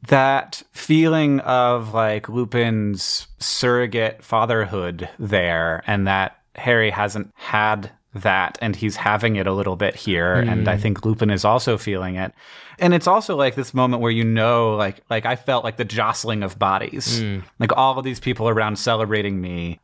that 0.08 0.62
feeling 0.72 1.40
of 1.40 1.94
like 1.94 2.28
Lupin's 2.28 3.26
surrogate 3.38 4.22
fatherhood 4.22 5.08
there, 5.18 5.82
and 5.86 6.06
that 6.06 6.38
Harry 6.56 6.90
hasn't 6.90 7.32
had 7.34 7.90
that 8.14 8.56
and 8.60 8.76
he's 8.76 8.96
having 8.96 9.36
it 9.36 9.46
a 9.46 9.52
little 9.52 9.76
bit 9.76 9.96
here 9.96 10.36
mm. 10.36 10.50
and 10.50 10.68
i 10.68 10.76
think 10.76 11.04
lupin 11.04 11.30
is 11.30 11.44
also 11.44 11.76
feeling 11.76 12.14
it 12.14 12.32
and 12.78 12.94
it's 12.94 13.08
also 13.08 13.36
like 13.36 13.56
this 13.56 13.74
moment 13.74 14.00
where 14.00 14.12
you 14.12 14.24
know 14.24 14.76
like 14.76 15.00
like 15.10 15.26
i 15.26 15.34
felt 15.34 15.64
like 15.64 15.76
the 15.76 15.84
jostling 15.84 16.42
of 16.42 16.58
bodies 16.58 17.20
mm. 17.20 17.42
like 17.58 17.76
all 17.76 17.98
of 17.98 18.04
these 18.04 18.20
people 18.20 18.48
around 18.48 18.78
celebrating 18.78 19.40
me 19.40 19.80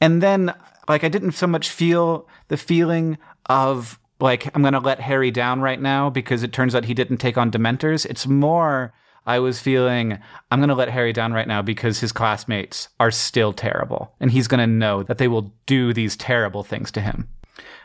and 0.00 0.22
then 0.22 0.54
like 0.88 1.04
i 1.04 1.08
didn't 1.08 1.32
so 1.32 1.46
much 1.46 1.70
feel 1.70 2.28
the 2.48 2.56
feeling 2.58 3.16
of 3.46 3.98
like 4.20 4.54
i'm 4.54 4.62
gonna 4.62 4.78
let 4.78 5.00
harry 5.00 5.30
down 5.30 5.62
right 5.62 5.80
now 5.80 6.10
because 6.10 6.42
it 6.42 6.52
turns 6.52 6.74
out 6.74 6.84
he 6.84 6.94
didn't 6.94 7.16
take 7.16 7.38
on 7.38 7.50
dementors 7.50 8.04
it's 8.04 8.26
more 8.26 8.92
I 9.26 9.38
was 9.38 9.60
feeling 9.60 10.18
I'm 10.50 10.58
going 10.58 10.68
to 10.68 10.74
let 10.74 10.90
Harry 10.90 11.12
down 11.12 11.32
right 11.32 11.48
now 11.48 11.62
because 11.62 12.00
his 12.00 12.12
classmates 12.12 12.88
are 13.00 13.10
still 13.10 13.52
terrible 13.52 14.14
and 14.20 14.30
he's 14.30 14.48
going 14.48 14.60
to 14.60 14.66
know 14.66 15.02
that 15.02 15.18
they 15.18 15.28
will 15.28 15.52
do 15.66 15.92
these 15.92 16.16
terrible 16.16 16.62
things 16.62 16.90
to 16.92 17.00
him. 17.00 17.28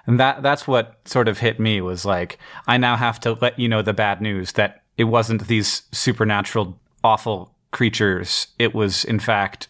And 0.06 0.20
that 0.20 0.42
that's 0.42 0.68
what 0.68 1.00
sort 1.06 1.28
of 1.28 1.40
hit 1.40 1.60
me 1.60 1.82
was 1.82 2.06
like 2.06 2.40
I 2.68 2.78
now 2.78 2.96
have 2.96 3.20
to 3.22 3.34
let 3.34 3.60
you 3.60 3.70
know 3.70 3.82
the 3.82 3.94
bad 3.94 4.22
news 4.22 4.54
that 4.54 4.84
it 4.98 5.06
wasn't 5.06 5.48
these 5.48 5.84
supernatural 5.92 6.80
awful 7.04 7.56
creatures. 7.72 8.48
It 8.58 8.74
was 8.74 9.06
in 9.06 9.20
fact 9.20 9.68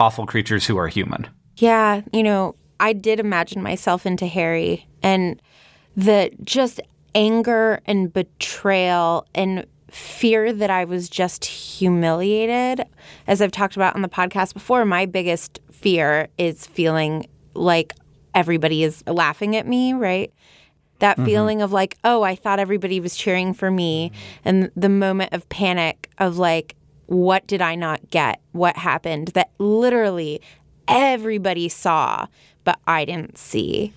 awful 0.00 0.26
creatures 0.26 0.66
who 0.66 0.76
are 0.76 0.88
human. 0.88 1.28
Yeah, 1.56 2.02
you 2.12 2.22
know, 2.22 2.56
I 2.80 2.92
did 2.92 3.20
imagine 3.20 3.62
myself 3.62 4.06
into 4.06 4.26
Harry 4.26 4.88
and 5.02 5.40
the 5.96 6.30
just 6.42 6.80
anger 7.14 7.80
and 7.86 8.12
betrayal 8.12 9.26
and 9.34 9.66
fear 9.94 10.52
that 10.52 10.70
I 10.70 10.84
was 10.84 11.08
just 11.08 11.44
humiliated. 11.44 12.84
As 13.28 13.40
I've 13.40 13.52
talked 13.52 13.76
about 13.76 13.94
on 13.94 14.02
the 14.02 14.08
podcast 14.08 14.52
before, 14.52 14.84
my 14.84 15.06
biggest 15.06 15.60
fear 15.70 16.28
is 16.36 16.66
feeling 16.66 17.26
like 17.54 17.92
everybody 18.34 18.82
is 18.82 19.04
laughing 19.06 19.54
at 19.54 19.68
me, 19.68 19.92
right? 19.92 20.32
That 20.98 21.16
mm-hmm. 21.16 21.26
feeling 21.26 21.62
of 21.62 21.72
like, 21.72 21.96
oh, 22.02 22.22
I 22.22 22.34
thought 22.34 22.58
everybody 22.58 22.98
was 22.98 23.14
cheering 23.14 23.54
for 23.54 23.70
me. 23.70 24.10
And 24.44 24.70
the 24.74 24.88
moment 24.88 25.32
of 25.32 25.48
panic 25.48 26.10
of 26.18 26.38
like, 26.38 26.74
what 27.06 27.46
did 27.46 27.62
I 27.62 27.76
not 27.76 28.10
get? 28.10 28.40
What 28.50 28.76
happened 28.76 29.28
that 29.28 29.50
literally 29.58 30.40
everybody 30.88 31.68
saw, 31.68 32.26
but 32.64 32.80
I 32.86 33.04
didn't 33.04 33.38
see? 33.38 33.92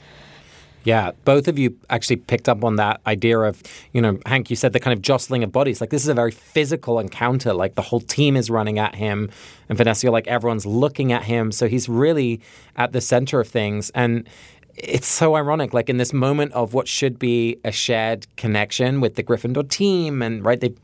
Yeah, 0.87 1.11
both 1.25 1.49
of 1.49 1.59
you 1.59 1.77
actually 1.89 2.15
picked 2.15 2.47
up 2.47 2.63
on 2.63 2.77
that 2.77 3.01
idea 3.05 3.37
of, 3.39 3.61
you 3.91 4.01
know, 4.01 4.19
Hank, 4.25 4.49
you 4.49 4.55
said 4.55 4.71
the 4.71 4.79
kind 4.79 4.93
of 4.93 5.01
jostling 5.01 5.43
of 5.43 5.51
bodies. 5.51 5.81
Like 5.81 5.89
this 5.89 6.01
is 6.01 6.07
a 6.07 6.13
very 6.13 6.31
physical 6.31 6.97
encounter. 6.97 7.53
Like 7.53 7.75
the 7.75 7.81
whole 7.81 7.99
team 7.99 8.37
is 8.37 8.49
running 8.49 8.79
at 8.79 8.95
him, 8.95 9.29
and 9.67 9.77
Vanessa, 9.77 10.05
you're 10.05 10.13
like 10.13 10.27
everyone's 10.27 10.65
looking 10.65 11.11
at 11.11 11.23
him. 11.23 11.51
So 11.51 11.67
he's 11.67 11.89
really 11.89 12.39
at 12.77 12.93
the 12.93 13.01
center 13.01 13.41
of 13.41 13.49
things. 13.49 13.89
And 13.95 14.29
it's 14.75 15.07
so 15.07 15.35
ironic. 15.35 15.73
Like 15.73 15.89
in 15.89 15.97
this 15.97 16.13
moment 16.13 16.53
of 16.53 16.73
what 16.73 16.87
should 16.87 17.19
be 17.19 17.57
a 17.65 17.71
shared 17.73 18.25
connection 18.37 19.01
with 19.01 19.15
the 19.15 19.23
Gryffindor 19.23 19.69
team, 19.69 20.21
and 20.21 20.45
right, 20.45 20.61
they've 20.61 20.79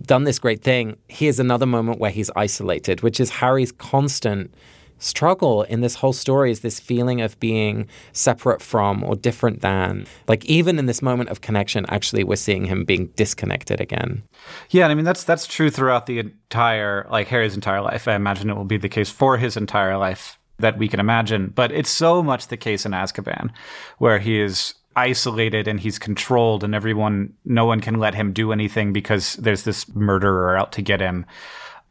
done 0.00 0.24
this 0.24 0.38
great 0.38 0.62
thing. 0.62 0.96
Here's 1.08 1.38
another 1.38 1.66
moment 1.66 2.00
where 2.00 2.10
he's 2.10 2.30
isolated, 2.36 3.02
which 3.02 3.20
is 3.20 3.28
Harry's 3.28 3.70
constant 3.70 4.54
struggle 5.02 5.62
in 5.62 5.80
this 5.80 5.96
whole 5.96 6.12
story 6.12 6.50
is 6.50 6.60
this 6.60 6.80
feeling 6.80 7.20
of 7.20 7.38
being 7.40 7.88
separate 8.12 8.62
from 8.62 9.02
or 9.02 9.16
different 9.16 9.60
than. 9.60 10.06
Like 10.28 10.44
even 10.44 10.78
in 10.78 10.86
this 10.86 11.02
moment 11.02 11.30
of 11.30 11.40
connection, 11.40 11.84
actually 11.88 12.24
we're 12.24 12.36
seeing 12.36 12.66
him 12.66 12.84
being 12.84 13.08
disconnected 13.16 13.80
again. 13.80 14.22
Yeah, 14.70 14.84
and 14.84 14.92
I 14.92 14.94
mean 14.94 15.04
that's 15.04 15.24
that's 15.24 15.46
true 15.46 15.70
throughout 15.70 16.06
the 16.06 16.18
entire 16.18 17.06
like 17.10 17.28
Harry's 17.28 17.54
entire 17.54 17.80
life. 17.80 18.06
I 18.08 18.14
imagine 18.14 18.50
it 18.50 18.56
will 18.56 18.64
be 18.64 18.78
the 18.78 18.88
case 18.88 19.10
for 19.10 19.36
his 19.36 19.56
entire 19.56 19.96
life 19.96 20.38
that 20.58 20.78
we 20.78 20.88
can 20.88 21.00
imagine. 21.00 21.48
But 21.48 21.72
it's 21.72 21.90
so 21.90 22.22
much 22.22 22.48
the 22.48 22.56
case 22.56 22.86
in 22.86 22.92
Azkaban, 22.92 23.50
where 23.98 24.18
he 24.18 24.40
is 24.40 24.74
isolated 24.94 25.66
and 25.66 25.80
he's 25.80 25.98
controlled 25.98 26.62
and 26.62 26.74
everyone 26.74 27.32
no 27.44 27.64
one 27.64 27.80
can 27.80 27.98
let 27.98 28.14
him 28.14 28.32
do 28.32 28.52
anything 28.52 28.92
because 28.92 29.34
there's 29.36 29.62
this 29.62 29.88
murderer 29.94 30.56
out 30.56 30.72
to 30.72 30.82
get 30.82 31.00
him 31.00 31.24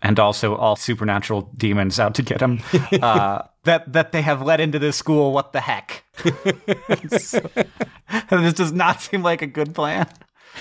and 0.01 0.19
also 0.19 0.55
all 0.55 0.75
supernatural 0.75 1.49
demons 1.55 1.99
out 1.99 2.15
to 2.15 2.21
get 2.21 2.41
him 2.41 2.59
uh, 3.01 3.43
that 3.63 3.93
that 3.93 4.11
they 4.11 4.21
have 4.21 4.41
let 4.41 4.59
into 4.59 4.79
this 4.79 4.97
school. 4.97 5.31
What 5.31 5.53
the 5.53 5.61
heck? 5.61 6.03
this 6.23 7.31
does 8.53 8.71
not 8.71 9.01
seem 9.01 9.23
like 9.23 9.41
a 9.41 9.47
good 9.47 9.75
plan. 9.75 10.07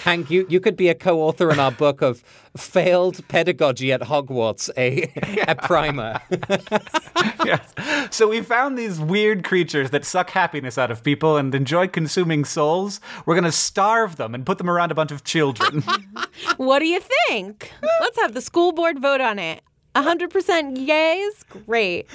Hank, 0.05 0.31
you, 0.31 0.47
you 0.49 0.61
could 0.61 0.77
be 0.77 0.89
a 0.89 0.95
co-author 0.95 1.51
in 1.51 1.61
our 1.61 1.71
book 1.71 2.01
of 2.01 2.23
failed 2.57 3.27
pedagogy 3.29 3.93
at 3.93 4.01
Hogwarts, 4.03 4.71
a, 4.77 5.13
a 5.49 5.55
primer. 5.55 6.21
yes. 7.45 7.75
So 8.11 8.29
we 8.29 8.41
found 8.41 8.79
these 8.79 8.99
weird 8.99 9.45
creatures 9.45 9.91
that 9.91 10.05
suck 10.05 10.31
happiness 10.31 10.79
out 10.79 10.91
of 10.91 11.03
people 11.03 11.37
and 11.37 11.55
enjoy 11.55 11.89
consuming 11.89 12.45
souls. 12.45 13.01
We're 13.27 13.35
going 13.35 13.45
to 13.45 13.53
starve 13.53 14.17
them 14.17 14.35
and 14.35 14.47
put 14.47 14.59
them 14.59 14.71
around 14.71 14.91
a 14.91 14.95
bunch 14.95 15.13
of 15.13 15.25
children. 15.25 15.83
what 16.57 16.79
do 16.79 16.87
you 16.87 17.01
think? 17.29 17.71
Let's 18.01 18.21
have 18.21 18.35
the 18.35 18.41
school 18.41 18.73
board 18.73 19.01
vote 19.01 19.21
on 19.21 19.39
it. 19.39 19.63
100% 19.95 20.87
yays? 20.87 21.65
Great. 21.67 22.07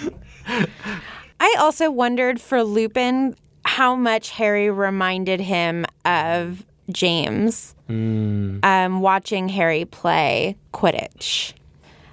I 1.39 1.55
also 1.59 1.91
wondered 1.91 2.39
for 2.39 2.63
Lupin 2.63 3.35
how 3.65 3.95
much 3.95 4.29
Harry 4.31 4.69
reminded 4.69 5.41
him 5.41 5.85
of 6.05 6.65
James 6.91 7.75
mm. 7.89 8.63
um, 8.63 9.01
watching 9.01 9.49
Harry 9.49 9.85
play 9.85 10.55
Quidditch. 10.73 11.53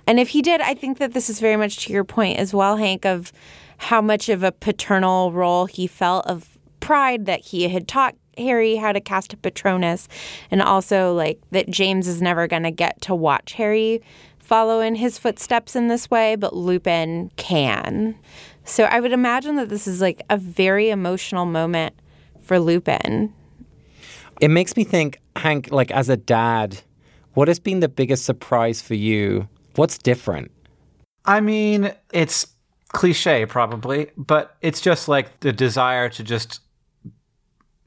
And 0.06 0.18
if 0.18 0.30
he 0.30 0.42
did, 0.42 0.60
I 0.60 0.74
think 0.74 0.98
that 0.98 1.12
this 1.12 1.30
is 1.30 1.40
very 1.40 1.56
much 1.56 1.84
to 1.84 1.92
your 1.92 2.04
point 2.04 2.38
as 2.38 2.52
well, 2.52 2.76
Hank, 2.76 3.04
of 3.04 3.32
how 3.78 4.00
much 4.00 4.28
of 4.28 4.42
a 4.42 4.52
paternal 4.52 5.32
role 5.32 5.66
he 5.66 5.86
felt 5.86 6.26
of 6.26 6.58
pride 6.80 7.26
that 7.26 7.40
he 7.40 7.68
had 7.68 7.86
taught 7.86 8.16
Harry 8.38 8.76
how 8.76 8.92
to 8.92 9.00
cast 9.00 9.32
a 9.32 9.36
Patronus, 9.36 10.08
and 10.50 10.62
also 10.62 11.12
like 11.14 11.38
that 11.50 11.68
James 11.68 12.08
is 12.08 12.22
never 12.22 12.46
going 12.46 12.62
to 12.62 12.70
get 12.70 13.00
to 13.02 13.14
watch 13.14 13.52
Harry 13.54 14.02
follow 14.38 14.80
in 14.80 14.94
his 14.94 15.18
footsteps 15.18 15.76
in 15.76 15.88
this 15.88 16.10
way, 16.10 16.36
but 16.36 16.54
Lupin 16.54 17.30
can. 17.36 18.14
So 18.64 18.84
I 18.84 19.00
would 19.00 19.12
imagine 19.12 19.56
that 19.56 19.68
this 19.68 19.86
is 19.86 20.00
like 20.00 20.22
a 20.30 20.36
very 20.36 20.90
emotional 20.90 21.46
moment 21.46 21.94
for 22.40 22.58
Lupin 22.58 23.32
it 24.42 24.48
makes 24.48 24.76
me 24.76 24.82
think, 24.82 25.20
Hank, 25.36 25.70
like 25.70 25.92
as 25.92 26.08
a 26.08 26.16
dad, 26.16 26.82
what 27.34 27.46
has 27.46 27.60
been 27.60 27.78
the 27.78 27.88
biggest 27.88 28.24
surprise 28.24 28.82
for 28.82 28.94
you? 28.94 29.48
What's 29.76 29.96
different? 29.96 30.50
I 31.24 31.40
mean, 31.40 31.94
it's 32.12 32.48
cliche 32.88 33.46
probably, 33.46 34.10
but 34.16 34.56
it's 34.60 34.80
just 34.80 35.06
like 35.06 35.40
the 35.40 35.52
desire 35.52 36.08
to 36.08 36.24
just 36.24 36.60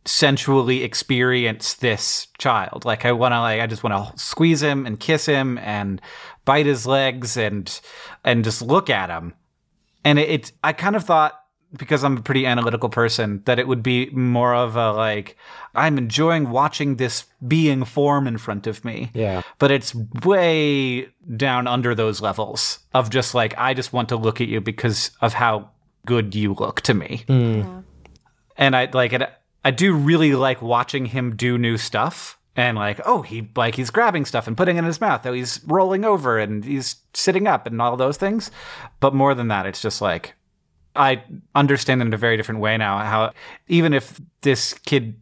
sensually 0.06 0.82
experience 0.82 1.74
this 1.74 2.28
child. 2.38 2.86
Like 2.86 3.06
I 3.06 3.12
want 3.12 3.34
to 3.34 3.42
like 3.42 3.60
I 3.60 3.68
just 3.68 3.84
want 3.84 4.16
to 4.16 4.18
squeeze 4.18 4.64
him 4.64 4.86
and 4.86 4.98
kiss 4.98 5.26
him 5.26 5.58
and 5.58 6.02
bite 6.46 6.68
his 6.68 6.88
legs 6.88 7.36
and 7.36 7.82
and 8.24 8.46
just 8.46 8.62
look 8.62 8.90
at 8.90 9.10
him. 9.10 9.34
And 10.06 10.20
it, 10.20 10.30
it 10.30 10.52
I 10.64 10.72
kind 10.72 10.96
of 10.96 11.04
thought 11.04 11.34
because 11.78 12.04
I'm 12.04 12.18
a 12.18 12.22
pretty 12.22 12.46
analytical 12.46 12.90
person 12.90 13.42
that 13.46 13.60
it 13.60 13.68
would 13.68 13.84
be 13.84 14.10
more 14.12 14.54
of 14.54 14.76
a 14.76 14.92
like 14.92 15.38
I'm 15.74 15.98
enjoying 15.98 16.50
watching 16.50 16.96
this 16.96 17.26
being 17.46 17.84
form 17.84 18.28
in 18.28 18.38
front 18.38 18.68
of 18.68 18.86
me. 18.86 19.12
Yeah. 19.14 19.42
But 19.60 19.72
it's 19.72 19.94
way 20.24 21.10
down 21.36 21.68
under 21.68 21.96
those 21.96 22.22
levels 22.22 22.80
of 22.94 23.10
just 23.10 23.34
like 23.34 23.54
I 23.58 23.74
just 23.74 23.94
want 23.94 24.10
to 24.10 24.16
look 24.16 24.42
at 24.42 24.48
you 24.48 24.62
because 24.62 25.12
of 25.22 25.34
how 25.34 25.72
good 26.06 26.36
you 26.36 26.54
look 26.54 26.82
to 26.82 26.94
me. 26.94 27.24
Hmm. 27.28 27.80
And 28.58 28.76
I 28.76 28.90
like 28.94 29.14
it 29.14 29.22
I 29.64 29.72
do 29.72 29.94
really 29.94 30.36
like 30.36 30.62
watching 30.62 31.08
him 31.08 31.36
do 31.36 31.58
new 31.58 31.78
stuff. 31.78 32.40
And 32.58 32.78
like, 32.78 33.02
oh, 33.06 33.22
he 33.22 33.50
like 33.58 33.76
he's 33.76 33.90
grabbing 33.90 34.24
stuff 34.24 34.48
and 34.48 34.56
putting 34.56 34.78
it 34.78 34.80
in 34.80 34.86
his 34.86 35.02
mouth. 35.02 35.26
Oh, 35.26 35.34
he's 35.34 35.60
rolling 35.66 36.06
over 36.06 36.40
and 36.40 36.64
he's 36.64 36.96
sitting 37.14 37.48
up 37.48 37.68
and 37.68 37.82
all 37.82 37.98
those 37.98 38.16
things. 38.16 38.50
But 39.02 39.14
more 39.14 39.36
than 39.36 39.50
that, 39.50 39.66
it's 39.66 39.82
just 39.82 40.02
like 40.02 40.36
I 40.96 41.24
understand 41.54 42.02
it 42.02 42.08
in 42.08 42.14
a 42.14 42.18
very 42.18 42.38
different 42.38 42.62
way 42.62 42.78
now. 42.78 42.98
How 43.00 43.34
even 43.68 43.94
if 43.94 44.20
this 44.42 44.74
kid 44.74 45.16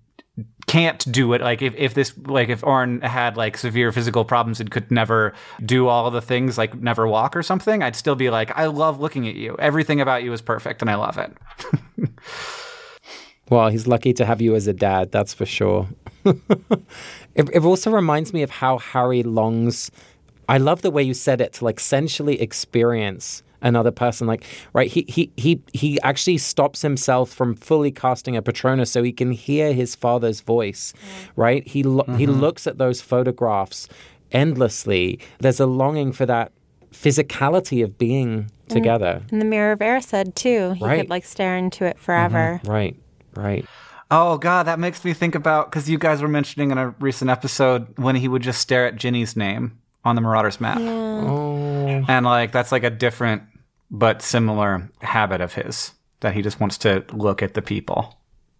can't 0.66 1.12
do 1.12 1.34
it, 1.34 1.42
like 1.42 1.62
if, 1.62 1.74
if 1.76 1.94
this 1.94 2.18
like 2.18 2.50
if 2.50 2.64
Orin 2.64 3.02
had 3.02 3.38
like 3.38 3.58
severe 3.58 3.92
physical 3.92 4.26
problems 4.26 4.60
and 4.60 4.72
could 4.72 4.90
never 4.92 5.34
do 5.66 5.88
all 5.88 6.10
the 6.12 6.22
things, 6.22 6.58
like 6.58 6.76
never 6.76 7.08
walk 7.08 7.36
or 7.36 7.44
something, 7.44 7.84
I'd 7.84 7.96
still 7.96 8.16
be 8.16 8.30
like, 8.30 8.52
I 8.58 8.66
love 8.66 9.00
looking 9.00 9.28
at 9.28 9.36
you. 9.36 9.56
Everything 9.60 10.02
about 10.02 10.24
you 10.24 10.32
is 10.34 10.42
perfect 10.42 10.82
and 10.82 10.90
I 10.90 10.96
love 10.96 11.18
it. 11.18 11.32
Well, 13.50 13.70
he's 13.70 13.88
lucky 13.88 14.14
to 14.14 14.26
have 14.26 14.42
you 14.42 14.56
as 14.56 14.68
a 14.68 14.74
dad, 14.74 15.12
that's 15.12 15.34
for 15.34 15.46
sure. 15.46 15.88
it, 16.26 17.50
it 17.54 17.64
also 17.64 17.92
reminds 17.92 18.34
me 18.34 18.42
of 18.42 18.50
how 18.50 18.78
Harry 18.80 19.22
longs. 19.22 19.92
I 20.48 20.58
love 20.58 20.82
the 20.82 20.92
way 20.92 21.04
you 21.04 21.14
said 21.14 21.42
it 21.42 21.54
to 21.54 21.66
like 21.66 21.80
sensually 21.80 22.42
experience 22.42 23.44
another 23.64 23.92
person. 23.92 24.28
Like, 24.28 24.44
right? 24.74 24.90
He 24.92 25.06
he 25.08 25.32
he 25.38 25.62
he 25.74 26.00
actually 26.02 26.38
stops 26.38 26.82
himself 26.82 27.32
from 27.32 27.56
fully 27.56 27.92
casting 27.92 28.38
a 28.38 28.42
Patronus 28.42 28.92
so 28.92 29.02
he 29.02 29.12
can 29.12 29.32
hear 29.32 29.74
his 29.74 29.96
father's 29.96 30.42
voice. 30.42 30.94
Mm. 30.94 31.30
Right? 31.36 31.68
He 31.68 31.82
lo- 31.82 32.06
he 32.18 32.26
mm-hmm. 32.28 32.40
looks 32.40 32.68
at 32.68 32.78
those 32.78 33.02
photographs 33.02 33.88
endlessly. 34.32 35.20
There's 35.40 35.60
a 35.60 35.66
longing 35.66 36.12
for 36.12 36.26
that 36.26 36.52
physicality 36.92 37.84
of 37.84 37.98
being 37.98 38.44
mm. 38.44 38.50
together. 38.68 39.24
And 39.32 39.42
the 39.42 39.46
Mirror 39.46 39.74
of 39.74 39.80
Erised 39.80 40.36
too. 40.36 40.74
He 40.74 40.86
Right. 40.86 41.02
could 41.02 41.10
like 41.10 41.26
stare 41.26 41.58
into 41.58 41.86
it 41.86 41.96
mm-hmm. 41.96 42.04
forever. 42.04 42.62
Right. 42.66 42.96
Right. 43.36 43.66
Oh 44.12 44.38
god, 44.38 44.68
that 44.68 44.78
makes 44.80 45.04
me 45.04 45.14
think 45.14 45.34
about 45.34 45.72
because 45.72 45.90
you 45.90 45.98
guys 45.98 46.22
were 46.22 46.28
mentioning 46.28 46.70
in 46.70 46.78
a 46.78 46.90
recent 47.00 47.32
episode 47.32 47.88
when 47.98 48.16
he 48.16 48.28
would 48.28 48.44
just 48.44 48.62
stare 48.62 48.86
at 48.86 48.96
Ginny's 48.96 49.36
name 49.36 49.80
on 50.06 50.16
the 50.16 50.22
Marauders 50.22 50.60
map, 50.62 50.78
Oh. 50.80 52.06
and 52.08 52.26
like 52.26 52.52
that's 52.52 52.72
like 52.72 52.84
a 52.84 52.90
different 52.92 53.42
but 53.94 54.22
similar 54.22 54.90
habit 55.02 55.40
of 55.40 55.54
his 55.54 55.94
that 56.20 56.34
he 56.34 56.42
just 56.42 56.60
wants 56.60 56.78
to 56.80 57.06
look 57.14 57.42
at 57.44 57.54
the 57.54 57.62
people 57.62 58.18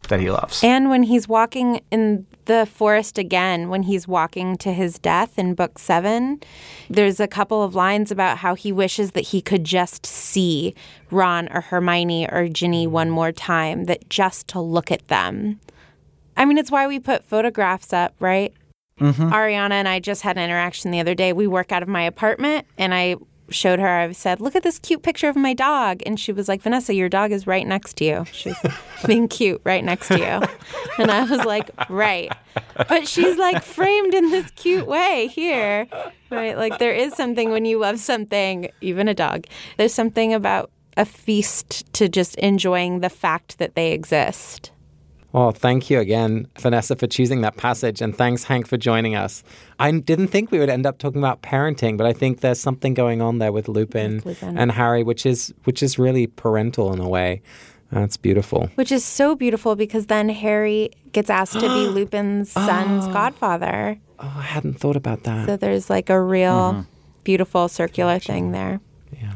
that 0.10 0.20
he 0.20 0.30
loves. 0.30 0.64
And 0.64 0.90
when 0.90 1.04
he's 1.04 1.28
walking 1.28 1.82
in 1.90 2.28
the 2.46 2.66
forest 2.66 3.18
again, 3.18 3.70
when 3.70 3.84
he's 3.84 4.06
walking 4.08 4.58
to 4.58 4.74
his 4.74 5.00
death 5.00 5.40
in 5.40 5.56
book 5.56 5.80
seven, 5.80 6.42
there's 6.90 7.20
a 7.20 7.28
couple 7.28 7.64
of 7.64 7.74
lines 7.74 8.12
about 8.12 8.38
how 8.40 8.54
he 8.54 8.72
wishes 8.72 9.12
that 9.12 9.22
he 9.22 9.42
could 9.42 9.64
just 9.64 10.06
see 10.06 10.76
Ron 11.10 11.48
or 11.54 11.62
Hermione 11.62 12.28
or 12.30 12.50
Ginny 12.50 12.86
one 12.86 13.10
more 13.10 13.32
time, 13.32 13.86
that 13.86 14.10
just 14.10 14.48
to 14.50 14.60
look 14.60 14.92
at 14.92 15.08
them. 15.08 15.60
I 16.36 16.46
mean, 16.46 16.58
it's 16.58 16.72
why 16.72 16.86
we 16.86 17.00
put 17.00 17.24
photographs 17.24 17.94
up, 17.94 18.14
right? 18.20 18.54
Mm-hmm. 19.00 19.32
Ariana 19.32 19.72
and 19.72 19.88
I 19.88 20.00
just 20.00 20.22
had 20.22 20.38
an 20.38 20.44
interaction 20.44 20.92
the 20.92 21.00
other 21.00 21.16
day. 21.16 21.32
We 21.32 21.48
work 21.48 21.72
out 21.72 21.82
of 21.82 21.90
my 21.90 22.04
apartment, 22.04 22.68
and 22.78 22.94
I 22.94 23.16
showed 23.54 23.80
her, 23.80 23.88
I 23.88 24.12
said, 24.12 24.42
Look 24.42 24.56
at 24.56 24.64
this 24.64 24.80
cute 24.80 25.04
picture 25.04 25.30
of 25.30 25.36
my 25.36 25.54
dog. 25.54 26.02
And 26.06 26.20
she 26.20 26.32
was 26.32 26.48
like, 26.48 26.62
Vanessa, 26.62 26.94
your 26.94 27.10
dog 27.10 27.32
is 27.32 27.48
right 27.48 27.66
next 27.66 27.98
to 27.98 28.06
you. 28.06 28.26
She's 28.32 28.58
being 29.08 29.28
cute 29.28 29.62
right 29.64 29.84
next 29.84 30.10
to 30.10 30.18
you. 30.18 30.48
And 30.98 31.10
I 31.10 31.24
was 31.24 31.46
like, 31.46 31.70
Right. 31.90 32.32
But 32.76 33.08
she's 33.08 33.38
like 33.38 33.64
framed 33.64 34.14
in 34.14 34.30
this 34.32 34.52
cute 34.52 34.88
way 34.88 35.28
here. 35.28 35.88
Right. 36.30 36.58
Like 36.58 36.80
there 36.80 36.94
is 36.94 37.14
something 37.14 37.52
when 37.52 37.66
you 37.66 37.80
love 37.80 38.00
something, 38.00 38.70
even 38.82 39.08
a 39.08 39.14
dog, 39.14 39.46
there's 39.78 39.94
something 39.94 40.34
about 40.34 40.72
a 40.98 41.06
feast 41.06 41.92
to 41.94 42.08
just 42.08 42.36
enjoying 42.36 43.00
the 43.00 43.10
fact 43.10 43.58
that 43.58 43.76
they 43.76 43.92
exist. 43.94 44.72
Well, 45.34 45.52
thank 45.52 45.90
you 45.90 46.00
again, 46.00 46.48
Vanessa, 46.60 46.96
for 46.96 47.08
choosing 47.08 47.42
that 47.42 47.58
passage. 47.58 48.02
And 48.02 48.16
thanks, 48.16 48.44
Hank, 48.44 48.68
for 48.68 48.78
joining 48.78 49.16
us. 49.16 49.44
I 49.80 49.90
didn't 49.90 50.28
think 50.28 50.52
we 50.52 50.60
would 50.60 50.70
end 50.70 50.86
up 50.86 51.00
talking 51.00 51.20
about 51.20 51.42
parenting, 51.42 51.98
but 51.98 52.06
I 52.06 52.14
think 52.14 52.42
there's 52.42 52.60
something 52.60 52.94
going 52.94 53.20
on 53.20 53.40
there 53.40 53.52
with 53.52 53.68
Lupin, 53.68 54.22
Lupin. 54.24 54.56
and 54.56 54.72
Harry, 54.72 55.02
which 55.02 55.26
is 55.26 55.52
which 55.64 55.82
is 55.82 55.98
really 55.98 56.28
parental 56.28 56.94
in 56.94 57.00
a 57.00 57.10
way. 57.10 57.42
That's 57.92 58.16
beautiful. 58.16 58.70
Which 58.76 58.92
is 58.92 59.04
so 59.04 59.36
beautiful 59.36 59.76
because 59.76 60.06
then 60.06 60.30
Harry 60.30 60.92
gets 61.12 61.32
asked 61.32 61.54
to 61.54 61.62
be 61.62 61.88
Lupin's 61.88 62.52
son's 62.52 63.06
oh. 63.06 63.14
godfather. 63.14 64.00
Oh, 64.20 64.34
I 64.38 64.44
hadn't 64.44 64.76
thought 64.76 64.96
about 64.96 65.24
that. 65.24 65.48
So 65.48 65.58
there's 65.58 65.90
like 65.90 66.12
a 66.12 66.22
real 66.22 66.74
mm-hmm. 66.74 66.82
beautiful 67.24 67.68
circular 67.70 68.20
thing 68.20 68.52
there. 68.52 68.82
Yeah. 69.20 69.34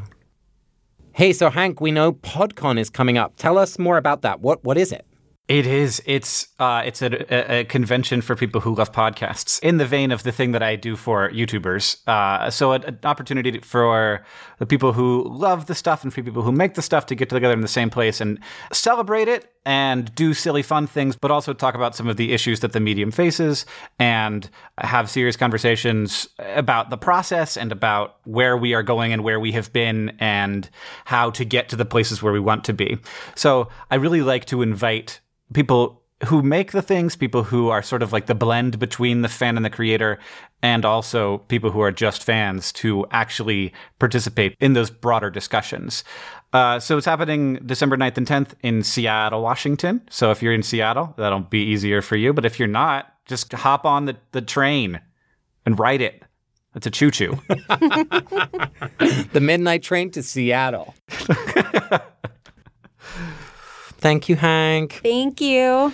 Hey, 1.12 1.32
so 1.32 1.50
Hank, 1.50 1.80
we 1.80 1.90
know 1.90 2.12
PodCon 2.12 2.78
is 2.78 2.88
coming 2.88 3.18
up. 3.18 3.34
Tell 3.36 3.58
us 3.58 3.80
more 3.80 3.96
about 3.96 4.22
that. 4.22 4.38
What 4.40 4.62
what 4.62 4.78
is 4.78 4.92
it? 4.92 5.04
It 5.48 5.66
is. 5.66 6.02
It's 6.04 6.48
uh, 6.58 6.82
it's 6.84 7.00
a, 7.00 7.60
a, 7.60 7.64
convention 7.64 8.20
for 8.20 8.36
people 8.36 8.60
who 8.60 8.74
love 8.74 8.92
podcasts, 8.92 9.58
in 9.60 9.78
the 9.78 9.86
vein 9.86 10.12
of 10.12 10.22
the 10.22 10.30
thing 10.30 10.52
that 10.52 10.62
I 10.62 10.76
do 10.76 10.94
for 10.94 11.30
YouTubers. 11.30 12.06
Uh, 12.06 12.50
so, 12.50 12.72
an 12.72 12.98
opportunity 13.02 13.58
for 13.60 14.22
the 14.58 14.66
people 14.66 14.92
who 14.92 15.26
love 15.26 15.64
the 15.64 15.74
stuff 15.74 16.04
and 16.04 16.12
for 16.12 16.22
people 16.22 16.42
who 16.42 16.52
make 16.52 16.74
the 16.74 16.82
stuff 16.82 17.06
to 17.06 17.14
get 17.14 17.30
together 17.30 17.54
in 17.54 17.62
the 17.62 17.68
same 17.68 17.88
place 17.88 18.20
and 18.20 18.38
celebrate 18.74 19.26
it 19.26 19.50
and 19.64 20.14
do 20.14 20.34
silly, 20.34 20.60
fun 20.60 20.86
things, 20.86 21.16
but 21.16 21.30
also 21.30 21.54
talk 21.54 21.74
about 21.74 21.96
some 21.96 22.08
of 22.08 22.18
the 22.18 22.34
issues 22.34 22.60
that 22.60 22.74
the 22.74 22.80
medium 22.80 23.10
faces 23.10 23.64
and 23.98 24.50
have 24.76 25.08
serious 25.08 25.36
conversations 25.36 26.28
about 26.40 26.90
the 26.90 26.98
process 26.98 27.56
and 27.56 27.72
about 27.72 28.16
where 28.24 28.54
we 28.54 28.74
are 28.74 28.82
going 28.82 29.14
and 29.14 29.24
where 29.24 29.40
we 29.40 29.52
have 29.52 29.72
been 29.72 30.14
and 30.20 30.68
how 31.06 31.30
to 31.30 31.42
get 31.42 31.70
to 31.70 31.76
the 31.76 31.86
places 31.86 32.22
where 32.22 32.34
we 32.34 32.40
want 32.40 32.64
to 32.64 32.74
be. 32.74 32.98
So, 33.34 33.70
I 33.90 33.94
really 33.94 34.20
like 34.20 34.44
to 34.46 34.60
invite 34.60 35.20
people 35.52 36.02
who 36.26 36.42
make 36.42 36.72
the 36.72 36.82
things, 36.82 37.14
people 37.14 37.44
who 37.44 37.68
are 37.68 37.82
sort 37.82 38.02
of 38.02 38.12
like 38.12 38.26
the 38.26 38.34
blend 38.34 38.78
between 38.78 39.22
the 39.22 39.28
fan 39.28 39.56
and 39.56 39.64
the 39.64 39.70
creator, 39.70 40.18
and 40.62 40.84
also 40.84 41.38
people 41.38 41.70
who 41.70 41.80
are 41.80 41.92
just 41.92 42.24
fans 42.24 42.72
to 42.72 43.06
actually 43.12 43.72
participate 44.00 44.56
in 44.58 44.72
those 44.72 44.90
broader 44.90 45.30
discussions. 45.30 46.02
Uh, 46.52 46.80
so 46.80 46.96
it's 46.96 47.06
happening 47.06 47.60
December 47.66 47.96
9th 47.96 48.16
and 48.16 48.26
10th 48.26 48.54
in 48.62 48.82
Seattle, 48.82 49.42
Washington. 49.42 50.00
So 50.10 50.30
if 50.32 50.42
you're 50.42 50.52
in 50.52 50.62
Seattle, 50.62 51.14
that'll 51.16 51.40
be 51.40 51.62
easier 51.62 52.02
for 52.02 52.16
you. 52.16 52.32
But 52.32 52.44
if 52.44 52.58
you're 52.58 52.66
not, 52.66 53.14
just 53.26 53.52
hop 53.52 53.84
on 53.84 54.06
the, 54.06 54.16
the 54.32 54.40
train 54.40 55.00
and 55.64 55.78
ride 55.78 56.00
it. 56.00 56.22
It's 56.74 56.86
a 56.86 56.90
choo 56.90 57.10
choo. 57.10 57.38
The 59.32 59.40
midnight 59.40 59.82
train 59.82 60.10
to 60.12 60.22
Seattle. 60.22 60.94
Thank 63.98 64.28
you, 64.28 64.36
Hank. 64.36 65.00
Thank 65.02 65.40
you. 65.40 65.92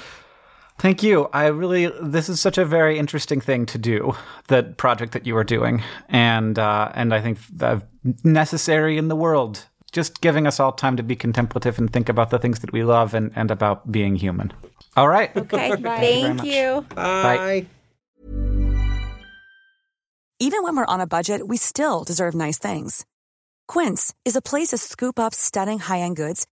Thank 0.79 1.03
you. 1.03 1.29
I 1.33 1.47
really, 1.47 1.90
this 2.03 2.29
is 2.29 2.40
such 2.40 2.59
a 2.59 2.64
very 2.64 2.99
interesting 2.99 3.40
thing 3.40 3.64
to 3.67 3.79
do, 3.79 4.14
the 4.49 4.62
project 4.62 5.12
that 5.12 5.27
you 5.27 5.37
are 5.37 5.45
doing, 5.45 5.83
and 6.09 6.59
uh, 6.59 6.90
and 6.95 7.14
I 7.14 7.21
think 7.21 7.38
uh, 7.61 7.81
necessary 8.23 8.99
in 8.99 9.09
the 9.09 9.17
world. 9.17 9.67
Just 9.93 10.21
giving 10.21 10.49
us 10.49 10.59
all 10.59 10.73
time 10.73 10.97
to 10.97 11.05
be 11.05 11.14
contemplative 11.14 11.79
and 11.79 11.90
think 11.90 12.09
about 12.09 12.31
the 12.31 12.38
things 12.40 12.59
that 12.61 12.73
we 12.73 12.83
love 12.83 13.14
and, 13.14 13.31
and 13.37 13.53
about 13.53 13.93
being 13.93 14.17
human. 14.17 14.53
All 14.97 15.09
right. 15.09 15.35
Okay. 15.37 15.77
very 15.77 15.99
Thank 16.01 16.37
much. 16.38 16.47
you. 16.47 16.85
Bye. 16.97 17.67
Even 20.40 20.64
when 20.64 20.77
we're 20.77 20.85
on 20.87 21.01
a 21.01 21.07
budget, 21.07 21.47
we 21.47 21.57
still 21.57 22.03
deserve 22.03 22.35
nice 22.35 22.59
things. 22.59 23.07
Quince 23.69 24.12
is 24.25 24.35
a 24.35 24.43
place 24.43 24.71
to 24.71 24.79
scoop 24.79 25.17
up 25.17 25.33
stunning 25.33 25.79
high-end 25.79 26.17
goods 26.17 26.49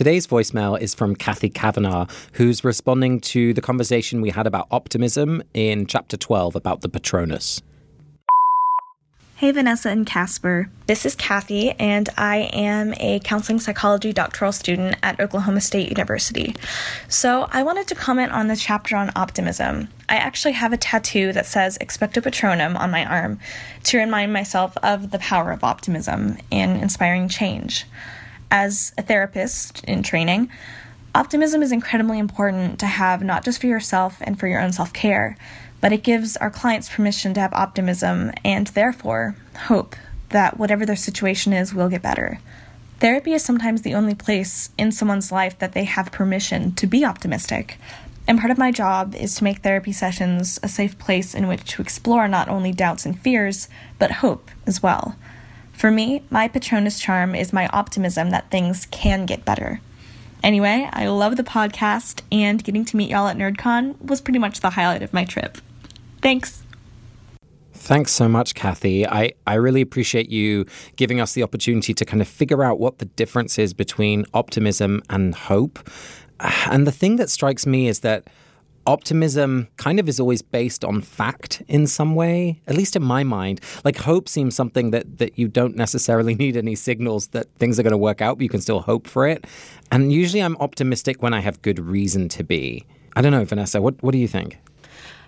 Today's 0.00 0.26
voicemail 0.26 0.80
is 0.80 0.94
from 0.94 1.14
Kathy 1.14 1.50
Kavanagh, 1.50 2.06
who's 2.32 2.64
responding 2.64 3.20
to 3.20 3.52
the 3.52 3.60
conversation 3.60 4.22
we 4.22 4.30
had 4.30 4.46
about 4.46 4.66
optimism 4.70 5.42
in 5.52 5.84
chapter 5.84 6.16
12 6.16 6.56
about 6.56 6.80
the 6.80 6.88
Patronus. 6.88 7.60
Hey, 9.36 9.50
Vanessa 9.50 9.90
and 9.90 10.06
Casper. 10.06 10.70
This 10.86 11.04
is 11.04 11.14
Kathy, 11.14 11.72
and 11.72 12.08
I 12.16 12.48
am 12.54 12.94
a 12.96 13.20
counseling 13.24 13.60
psychology 13.60 14.14
doctoral 14.14 14.52
student 14.52 14.96
at 15.02 15.20
Oklahoma 15.20 15.60
State 15.60 15.90
University. 15.90 16.54
So, 17.10 17.46
I 17.50 17.62
wanted 17.62 17.86
to 17.88 17.94
comment 17.94 18.32
on 18.32 18.46
the 18.46 18.56
chapter 18.56 18.96
on 18.96 19.12
optimism. 19.16 19.88
I 20.08 20.16
actually 20.16 20.52
have 20.52 20.72
a 20.72 20.78
tattoo 20.78 21.34
that 21.34 21.44
says 21.44 21.76
Expecto 21.76 22.22
Patronum 22.22 22.74
on 22.80 22.90
my 22.90 23.04
arm 23.04 23.38
to 23.84 23.98
remind 23.98 24.32
myself 24.32 24.78
of 24.78 25.10
the 25.10 25.18
power 25.18 25.52
of 25.52 25.62
optimism 25.62 26.38
in 26.50 26.70
inspiring 26.76 27.28
change. 27.28 27.84
As 28.50 28.92
a 28.98 29.02
therapist 29.02 29.84
in 29.84 30.02
training, 30.02 30.50
optimism 31.14 31.62
is 31.62 31.72
incredibly 31.72 32.18
important 32.18 32.78
to 32.80 32.86
have 32.86 33.22
not 33.22 33.44
just 33.44 33.60
for 33.60 33.66
yourself 33.66 34.18
and 34.20 34.38
for 34.38 34.46
your 34.46 34.60
own 34.60 34.72
self 34.72 34.92
care 34.92 35.36
but 35.80 35.92
it 35.92 36.02
gives 36.02 36.36
our 36.36 36.50
clients 36.50 36.88
permission 36.88 37.34
to 37.34 37.40
have 37.40 37.52
optimism 37.52 38.32
and 38.44 38.68
therefore 38.68 39.34
hope 39.64 39.96
that 40.28 40.58
whatever 40.58 40.86
their 40.86 40.96
situation 40.96 41.52
is 41.52 41.74
will 41.74 41.88
get 41.88 42.02
better. 42.02 42.38
Therapy 43.00 43.32
is 43.32 43.42
sometimes 43.42 43.82
the 43.82 43.94
only 43.94 44.14
place 44.14 44.70
in 44.76 44.92
someone's 44.92 45.32
life 45.32 45.58
that 45.58 45.72
they 45.72 45.84
have 45.84 46.12
permission 46.12 46.72
to 46.74 46.86
be 46.86 47.04
optimistic. 47.04 47.78
And 48.28 48.38
part 48.38 48.50
of 48.50 48.58
my 48.58 48.70
job 48.70 49.14
is 49.14 49.34
to 49.36 49.44
make 49.44 49.58
therapy 49.58 49.92
sessions 49.92 50.60
a 50.62 50.68
safe 50.68 50.98
place 50.98 51.34
in 51.34 51.48
which 51.48 51.64
to 51.72 51.82
explore 51.82 52.28
not 52.28 52.48
only 52.48 52.72
doubts 52.72 53.06
and 53.06 53.18
fears, 53.18 53.68
but 53.98 54.10
hope 54.10 54.50
as 54.66 54.82
well. 54.82 55.16
For 55.80 55.90
me, 55.90 56.22
my 56.28 56.46
Patronus 56.46 57.00
charm 57.00 57.34
is 57.34 57.54
my 57.54 57.66
optimism 57.68 58.28
that 58.32 58.50
things 58.50 58.84
can 58.90 59.24
get 59.24 59.46
better. 59.46 59.80
Anyway, 60.44 60.86
I 60.92 61.06
love 61.06 61.38
the 61.38 61.42
podcast, 61.42 62.20
and 62.30 62.62
getting 62.62 62.84
to 62.84 62.98
meet 62.98 63.08
y'all 63.08 63.28
at 63.28 63.38
NerdCon 63.38 63.98
was 63.98 64.20
pretty 64.20 64.38
much 64.38 64.60
the 64.60 64.68
highlight 64.68 65.02
of 65.02 65.14
my 65.14 65.24
trip. 65.24 65.56
Thanks. 66.20 66.64
Thanks 67.72 68.12
so 68.12 68.28
much, 68.28 68.54
Kathy. 68.54 69.06
I, 69.06 69.32
I 69.46 69.54
really 69.54 69.80
appreciate 69.80 70.28
you 70.28 70.66
giving 70.96 71.18
us 71.18 71.32
the 71.32 71.42
opportunity 71.42 71.94
to 71.94 72.04
kind 72.04 72.20
of 72.20 72.28
figure 72.28 72.62
out 72.62 72.78
what 72.78 72.98
the 72.98 73.06
difference 73.06 73.58
is 73.58 73.72
between 73.72 74.26
optimism 74.34 75.00
and 75.08 75.34
hope. 75.34 75.88
And 76.66 76.86
the 76.86 76.92
thing 76.92 77.16
that 77.16 77.30
strikes 77.30 77.64
me 77.64 77.88
is 77.88 78.00
that 78.00 78.28
optimism 78.86 79.68
kind 79.76 80.00
of 80.00 80.08
is 80.08 80.18
always 80.18 80.42
based 80.42 80.84
on 80.84 81.00
fact 81.00 81.62
in 81.68 81.86
some 81.86 82.14
way, 82.14 82.60
at 82.66 82.76
least 82.76 82.96
in 82.96 83.02
my 83.02 83.22
mind. 83.22 83.60
Like 83.84 83.96
hope 83.96 84.28
seems 84.28 84.54
something 84.54 84.90
that, 84.90 85.18
that 85.18 85.38
you 85.38 85.48
don't 85.48 85.76
necessarily 85.76 86.34
need 86.42 86.56
any 86.56 86.74
signals 86.74 87.28
that 87.28 87.46
things 87.56 87.78
are 87.78 87.82
going 87.82 87.92
to 87.92 87.98
work 87.98 88.20
out, 88.20 88.38
but 88.38 88.42
you 88.42 88.48
can 88.48 88.60
still 88.60 88.80
hope 88.80 89.06
for 89.06 89.26
it. 89.26 89.46
And 89.92 90.12
usually 90.12 90.42
I'm 90.42 90.56
optimistic 90.56 91.22
when 91.22 91.34
I 91.34 91.40
have 91.40 91.62
good 91.62 91.78
reason 91.78 92.28
to 92.30 92.44
be. 92.44 92.86
I 93.16 93.22
don't 93.22 93.32
know, 93.32 93.44
Vanessa, 93.44 93.82
what, 93.82 94.00
what 94.02 94.12
do 94.12 94.18
you 94.18 94.28
think? 94.28 94.58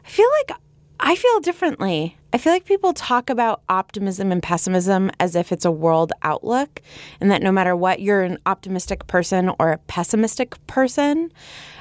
I 0.05 0.09
feel 0.09 0.29
like 0.41 0.59
I 1.01 1.15
feel 1.17 1.41
differently. 1.41 2.17
I 2.33 2.39
feel 2.39 2.53
like 2.53 2.65
people 2.65 2.93
talk 2.93 3.29
about 3.29 3.63
optimism 3.69 4.33
and 4.33 4.43
pessimism 4.43 5.11
as 5.21 5.37
if 5.37 5.53
it's 5.53 5.65
a 5.65 5.71
world 5.71 6.13
outlook, 6.23 6.81
and 7.21 7.31
that 7.31 7.43
no 7.43 7.53
matter 7.53 7.77
what, 7.77 8.01
you're 8.01 8.23
an 8.23 8.39
optimistic 8.47 9.07
person 9.07 9.51
or 9.59 9.73
a 9.73 9.79
pessimistic 9.79 10.65
person. 10.67 11.33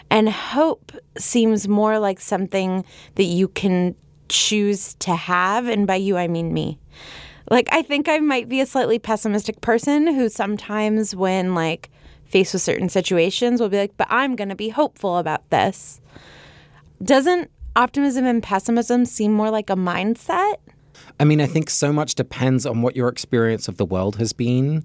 And 0.10 0.28
hope 0.30 0.92
seems 1.18 1.68
more 1.70 2.00
like 2.00 2.20
something 2.20 2.84
that 3.16 3.24
you 3.24 3.48
can 3.48 3.96
choose 4.28 4.96
to 4.96 5.16
have. 5.16 5.68
And 5.68 5.88
by 5.88 5.96
you, 5.96 6.18
I 6.18 6.28
mean 6.28 6.54
me. 6.54 6.80
Like, 7.50 7.70
I 7.72 7.82
think 7.82 8.10
I 8.10 8.20
might 8.20 8.50
be 8.50 8.60
a 8.60 8.66
slightly 8.66 9.00
pessimistic 9.00 9.62
person 9.62 10.08
who 10.08 10.28
sometimes, 10.28 11.16
when 11.16 11.56
like 11.56 11.90
faced 12.26 12.54
with 12.54 12.62
certain 12.62 12.90
situations, 12.90 13.62
will 13.62 13.70
be 13.70 13.78
like, 13.78 13.96
but 13.96 14.08
I'm 14.10 14.36
going 14.36 14.50
to 14.50 14.56
be 14.56 14.70
hopeful 14.70 15.18
about 15.18 15.50
this. 15.50 16.02
Doesn't 17.02 17.50
optimism 17.76 18.26
and 18.26 18.42
pessimism 18.42 19.06
seem 19.06 19.32
more 19.32 19.50
like 19.50 19.70
a 19.70 19.76
mindset? 19.76 20.56
I 21.20 21.26
mean, 21.26 21.42
I 21.42 21.48
think 21.48 21.70
so 21.70 21.94
much 21.94 22.16
depends 22.16 22.66
on 22.66 22.82
what 22.82 22.96
your 22.96 23.08
experience 23.08 23.68
of 23.68 23.78
the 23.78 23.86
world 23.86 24.18
has 24.18 24.34
been. 24.34 24.84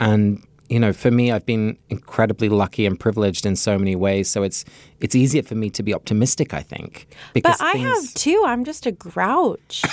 And, 0.00 0.44
you 0.68 0.78
know, 0.78 0.92
for 0.92 1.10
me, 1.10 1.32
I've 1.32 1.46
been 1.46 1.78
incredibly 1.88 2.48
lucky 2.48 2.86
and 2.86 2.98
privileged 2.98 3.46
in 3.46 3.56
so 3.56 3.78
many 3.78 3.96
ways. 3.96 4.28
So 4.28 4.42
it's 4.42 4.64
it's 5.00 5.14
easier 5.14 5.42
for 5.42 5.54
me 5.54 5.70
to 5.70 5.82
be 5.82 5.94
optimistic, 5.94 6.54
I 6.54 6.62
think. 6.62 7.08
Because 7.32 7.56
but 7.58 7.66
I 7.66 7.72
things... 7.74 7.88
have 7.88 8.14
too. 8.14 8.42
I'm 8.46 8.64
just 8.64 8.86
a 8.86 8.92
grouch. 8.92 9.82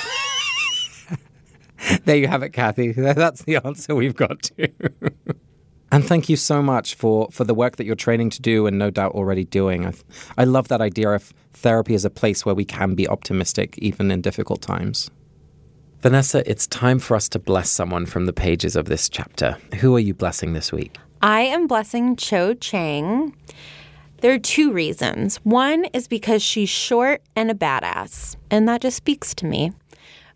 there 2.05 2.17
you 2.17 2.27
have 2.27 2.43
it, 2.43 2.49
Kathy. 2.49 2.91
That's 2.91 3.43
the 3.43 3.57
answer 3.57 3.95
we've 3.95 4.15
got 4.15 4.43
to. 4.43 4.69
And 5.91 6.03
thank 6.03 6.29
you 6.29 6.35
so 6.35 6.61
much 6.61 6.95
for, 6.95 7.29
for 7.31 7.43
the 7.43 7.53
work 7.53 7.77
that 7.77 7.85
you're 7.85 7.95
training 7.95 8.29
to 8.31 8.41
do 8.41 8.67
and 8.67 8.77
no 8.77 8.89
doubt 8.89 9.13
already 9.13 9.45
doing. 9.45 9.85
I, 9.85 9.93
I 10.37 10.43
love 10.43 10.67
that 10.67 10.81
idea 10.81 11.11
of 11.11 11.33
therapy 11.53 11.95
as 11.95 12.05
a 12.05 12.09
place 12.09 12.45
where 12.45 12.55
we 12.55 12.65
can 12.65 12.95
be 12.95 13.07
optimistic 13.07 13.77
even 13.77 14.11
in 14.11 14.21
difficult 14.21 14.61
times. 14.61 15.09
Vanessa, 16.01 16.47
it's 16.49 16.67
time 16.67 16.99
for 16.99 17.15
us 17.15 17.29
to 17.29 17.39
bless 17.39 17.69
someone 17.69 18.05
from 18.05 18.25
the 18.25 18.33
pages 18.33 18.75
of 18.75 18.85
this 18.85 19.09
chapter. 19.09 19.57
Who 19.79 19.95
are 19.95 19.99
you 19.99 20.13
blessing 20.13 20.53
this 20.53 20.71
week? 20.71 20.97
I 21.21 21.41
am 21.41 21.65
blessing 21.65 22.15
Cho 22.15 22.53
Chang. 22.53 23.35
There 24.21 24.33
are 24.33 24.39
two 24.39 24.71
reasons. 24.71 25.37
One 25.37 25.85
is 25.85 26.07
because 26.07 26.41
she's 26.43 26.69
short 26.69 27.21
and 27.35 27.49
a 27.49 27.53
badass, 27.53 28.35
and 28.51 28.67
that 28.67 28.81
just 28.81 28.97
speaks 28.97 29.33
to 29.35 29.45
me. 29.45 29.71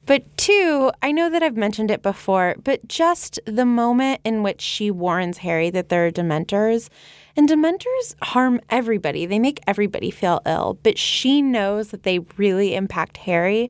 But 0.09 0.23
two, 0.37 0.89
I 1.03 1.11
know 1.11 1.29
that 1.29 1.43
I've 1.43 1.55
mentioned 1.55 1.91
it 1.91 2.01
before, 2.01 2.55
but 2.63 2.87
just 2.87 3.39
the 3.45 3.63
moment 3.63 4.21
in 4.23 4.41
which 4.41 4.59
she 4.59 4.89
warns 4.89 5.37
Harry 5.37 5.69
that 5.69 5.89
there 5.89 6.07
are 6.07 6.09
dementors, 6.09 6.89
and 7.35 7.47
dementors 7.47 8.15
harm 8.23 8.59
everybody, 8.71 9.27
they 9.27 9.37
make 9.37 9.59
everybody 9.67 10.09
feel 10.09 10.41
ill, 10.47 10.79
but 10.81 10.97
she 10.97 11.43
knows 11.43 11.89
that 11.89 12.01
they 12.01 12.17
really 12.37 12.73
impact 12.73 13.17
Harry. 13.17 13.69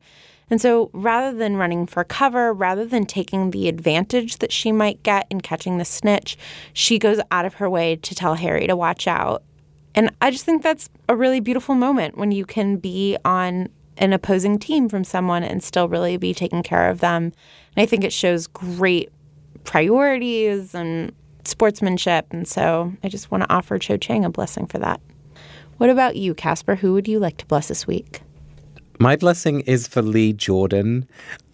And 0.50 0.62
so 0.62 0.90
rather 0.94 1.38
than 1.38 1.58
running 1.58 1.86
for 1.86 2.06
cover, 2.06 2.54
rather 2.54 2.86
than 2.86 3.06
taking 3.06 3.52
the 3.52 3.68
advantage 3.68 4.38
that 4.38 4.54
she 4.54 4.72
might 4.72 5.04
get 5.04 5.28
in 5.30 5.42
catching 5.42 5.78
the 5.78 5.84
snitch, 5.84 6.38
she 6.72 6.98
goes 6.98 7.20
out 7.32 7.44
of 7.44 7.56
her 7.56 7.70
way 7.70 7.98
to 7.98 8.16
tell 8.16 8.36
Harry 8.36 8.66
to 8.66 8.78
watch 8.78 9.08
out. 9.10 9.44
And 9.94 10.10
I 10.22 10.32
just 10.32 10.46
think 10.46 10.64
that's 10.64 10.90
a 11.10 11.18
really 11.18 11.42
beautiful 11.42 11.76
moment 11.76 12.18
when 12.18 12.32
you 12.32 12.46
can 12.46 12.78
be 12.78 13.18
on 13.26 13.68
an 14.00 14.14
opposing 14.14 14.58
team 14.58 14.90
from 14.90 15.04
someone 15.04 15.44
and 15.44 15.62
still 15.62 15.88
really 15.88 16.18
be 16.18 16.34
taking 16.34 16.64
care 16.64 16.90
of 16.90 17.00
them. 17.00 17.26
And 17.76 17.84
I 17.84 17.86
think 17.86 18.04
it 18.04 18.14
shows 18.14 18.48
great 18.48 19.12
priorities 19.66 20.74
and 20.74 21.14
sportsmanship. 21.44 22.28
And 22.32 22.48
so 22.48 22.94
I 23.04 23.10
just 23.10 23.30
want 23.30 23.44
to 23.44 23.54
offer 23.54 23.78
Cho 23.78 23.98
Chang 23.98 24.26
a 24.26 24.30
blessing 24.30 24.66
for 24.66 24.80
that. 24.80 25.00
What 25.78 25.90
about 25.90 26.16
you, 26.16 26.34
Casper? 26.34 26.76
Who 26.76 26.94
would 26.94 27.08
you 27.08 27.20
like 27.20 27.38
to 27.38 27.46
bless 27.46 27.68
this 27.68 27.86
week? 27.86 28.22
My 29.00 29.16
blessing 29.16 29.62
is 29.62 29.88
for 29.88 30.02
Lee 30.02 30.34
Jordan. 30.34 31.08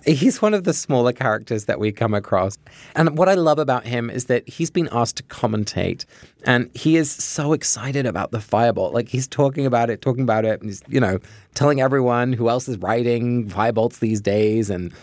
He's 0.05 0.41
one 0.41 0.53
of 0.53 0.65
the 0.65 0.73
smaller 0.73 1.11
characters 1.11 1.65
that 1.65 1.79
we 1.79 1.91
come 1.91 2.13
across. 2.13 2.57
And 2.95 3.17
what 3.17 3.27
I 3.27 3.33
love 3.33 3.57
about 3.57 3.85
him 3.85 4.09
is 4.09 4.25
that 4.25 4.47
he's 4.47 4.69
been 4.69 4.87
asked 4.91 5.17
to 5.17 5.23
commentate 5.23 6.05
and 6.45 6.69
he 6.75 6.95
is 6.95 7.09
so 7.11 7.53
excited 7.53 8.05
about 8.05 8.31
the 8.31 8.37
firebolt. 8.37 8.93
Like 8.93 9.09
he's 9.09 9.27
talking 9.27 9.65
about 9.65 9.89
it, 9.89 10.01
talking 10.01 10.21
about 10.23 10.45
it, 10.45 10.61
and 10.61 10.69
he's, 10.69 10.83
you 10.87 10.99
know, 10.99 11.19
telling 11.55 11.81
everyone 11.81 12.33
who 12.33 12.49
else 12.49 12.67
is 12.67 12.77
writing 12.77 13.49
firebolts 13.49 13.99
these 13.99 14.21
days. 14.21 14.69
And 14.69 14.93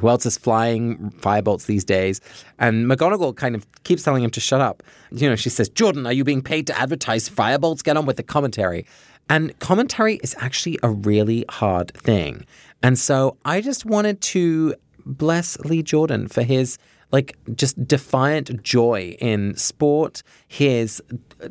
Who 0.00 0.08
else 0.08 0.26
is 0.26 0.36
flying 0.36 1.10
firebolts 1.20 1.66
these 1.66 1.84
days? 1.84 2.20
And 2.58 2.86
McGonagall 2.86 3.36
kind 3.36 3.54
of 3.54 3.66
keeps 3.84 4.02
telling 4.02 4.22
him 4.22 4.30
to 4.30 4.40
shut 4.40 4.60
up. 4.60 4.82
You 5.10 5.28
know, 5.28 5.36
she 5.36 5.48
says, 5.48 5.68
Jordan, 5.68 6.06
are 6.06 6.12
you 6.12 6.24
being 6.24 6.42
paid 6.42 6.66
to 6.66 6.78
advertise 6.78 7.28
firebolts? 7.28 7.82
Get 7.82 7.96
on 7.96 8.06
with 8.06 8.16
the 8.16 8.22
commentary. 8.22 8.86
And 9.28 9.58
commentary 9.58 10.16
is 10.16 10.34
actually 10.38 10.78
a 10.82 10.90
really 10.90 11.44
hard 11.48 11.92
thing. 11.94 12.46
And 12.82 12.98
so 12.98 13.36
I 13.44 13.60
just 13.60 13.84
wanted 13.84 14.20
to 14.22 14.74
bless 15.04 15.58
Lee 15.60 15.82
Jordan 15.82 16.28
for 16.28 16.42
his 16.42 16.78
like 17.12 17.36
just 17.54 17.86
defiant 17.86 18.62
joy 18.62 19.16
in 19.20 19.56
sport, 19.56 20.22
his 20.48 21.00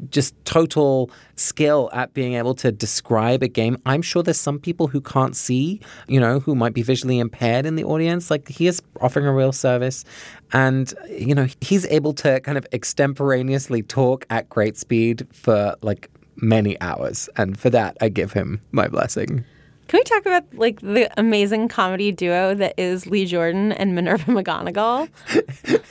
just 0.10 0.36
total 0.44 1.10
skill 1.36 1.90
at 1.94 2.14
being 2.14 2.34
able 2.34 2.54
to 2.56 2.72
describe 2.72 3.42
a 3.42 3.48
game. 3.48 3.78
I'm 3.86 4.02
sure 4.02 4.22
there's 4.22 4.40
some 4.40 4.60
people 4.60 4.88
who 4.88 5.00
can't 5.00 5.36
see, 5.36 5.80
you 6.08 6.20
know, 6.20 6.40
who 6.40 6.56
might 6.56 6.74
be 6.74 6.82
visually 6.82 7.20
impaired 7.20 7.66
in 7.66 7.76
the 7.76 7.86
audience. 7.86 8.30
Like 8.30 8.50
he 8.50 8.68
is 8.68 8.82
offering 9.00 9.26
a 9.28 9.34
real 9.34 9.54
service. 9.54 10.04
And, 10.52 10.94
you 11.10 11.34
know, 11.34 11.48
he's 11.62 11.86
able 11.88 12.14
to 12.16 12.42
kind 12.42 12.58
of 12.58 12.68
extemporaneously 12.74 13.82
talk 13.82 14.26
at 14.30 14.50
great 14.50 14.78
speed 14.78 15.26
for 15.32 15.76
like 15.82 16.10
many 16.38 16.80
hours. 16.82 17.30
And 17.38 17.58
for 17.58 17.70
that, 17.70 17.98
I 18.02 18.10
give 18.10 18.34
him 18.34 18.62
my 18.72 18.88
blessing. 18.88 19.46
Can 19.88 20.00
we 20.00 20.04
talk 20.04 20.26
about 20.26 20.44
like 20.54 20.82
the 20.82 21.12
amazing 21.20 21.68
comedy 21.68 22.12
duo 22.12 22.56
that 22.56 22.74
is 22.78 23.06
Lee 23.06 23.26
Jordan 23.26 23.72
and 23.74 23.94
Minerva 23.94 24.32
McGonagall? 24.32 25.10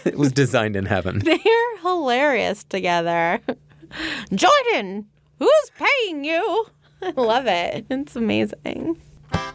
it 0.04 0.16
was 0.18 0.32
designed 0.32 0.74
in 0.76 0.86
heaven. 0.86 1.18
They're 1.24 1.78
hilarious 1.80 2.64
together. 2.64 3.40
Jordan, 4.34 5.06
who's 5.38 5.70
paying 5.78 6.24
you? 6.24 6.66
I 7.02 7.10
love 7.16 7.46
it. 7.46 7.86
It's 7.88 8.16
amazing. 8.16 9.00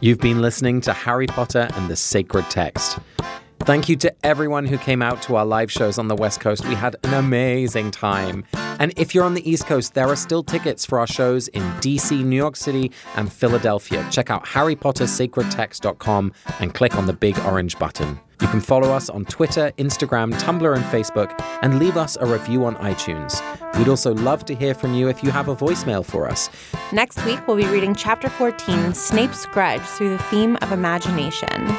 You've 0.00 0.20
been 0.20 0.40
listening 0.40 0.80
to 0.82 0.92
Harry 0.92 1.26
Potter 1.26 1.68
and 1.74 1.90
the 1.90 1.96
Sacred 1.96 2.48
Text. 2.48 2.98
Thank 3.64 3.88
you 3.90 3.96
to 3.96 4.12
everyone 4.24 4.66
who 4.66 4.78
came 4.78 5.02
out 5.02 5.20
to 5.22 5.36
our 5.36 5.44
live 5.44 5.70
shows 5.70 5.98
on 5.98 6.08
the 6.08 6.16
West 6.16 6.40
Coast. 6.40 6.66
We 6.66 6.74
had 6.74 6.96
an 7.04 7.12
amazing 7.12 7.90
time. 7.90 8.44
And 8.54 8.92
if 8.96 9.14
you're 9.14 9.24
on 9.24 9.34
the 9.34 9.48
East 9.48 9.66
Coast, 9.66 9.92
there 9.92 10.08
are 10.08 10.16
still 10.16 10.42
tickets 10.42 10.86
for 10.86 10.98
our 10.98 11.06
shows 11.06 11.46
in 11.48 11.62
DC, 11.80 12.24
New 12.24 12.36
York 12.36 12.56
City, 12.56 12.90
and 13.16 13.30
Philadelphia. 13.30 14.04
Check 14.10 14.30
out 14.30 14.46
harrypottersacredtext.com 14.46 16.32
and 16.58 16.74
click 16.74 16.96
on 16.96 17.04
the 17.06 17.12
big 17.12 17.38
orange 17.40 17.78
button. 17.78 18.18
You 18.40 18.48
can 18.48 18.60
follow 18.60 18.90
us 18.92 19.10
on 19.10 19.26
Twitter, 19.26 19.72
Instagram, 19.76 20.32
Tumblr, 20.40 20.74
and 20.74 20.84
Facebook, 20.86 21.38
and 21.60 21.78
leave 21.78 21.98
us 21.98 22.16
a 22.18 22.24
review 22.24 22.64
on 22.64 22.76
iTunes. 22.76 23.42
We'd 23.76 23.88
also 23.88 24.14
love 24.14 24.46
to 24.46 24.54
hear 24.54 24.72
from 24.72 24.94
you 24.94 25.08
if 25.08 25.22
you 25.22 25.30
have 25.30 25.48
a 25.48 25.54
voicemail 25.54 26.02
for 26.02 26.26
us. 26.26 26.48
Next 26.92 27.22
week, 27.26 27.46
we'll 27.46 27.58
be 27.58 27.66
reading 27.66 27.94
Chapter 27.94 28.30
14, 28.30 28.94
Snape's 28.94 29.44
Grudge, 29.44 29.82
through 29.82 30.10
the 30.10 30.22
theme 30.24 30.56
of 30.62 30.72
imagination. 30.72 31.76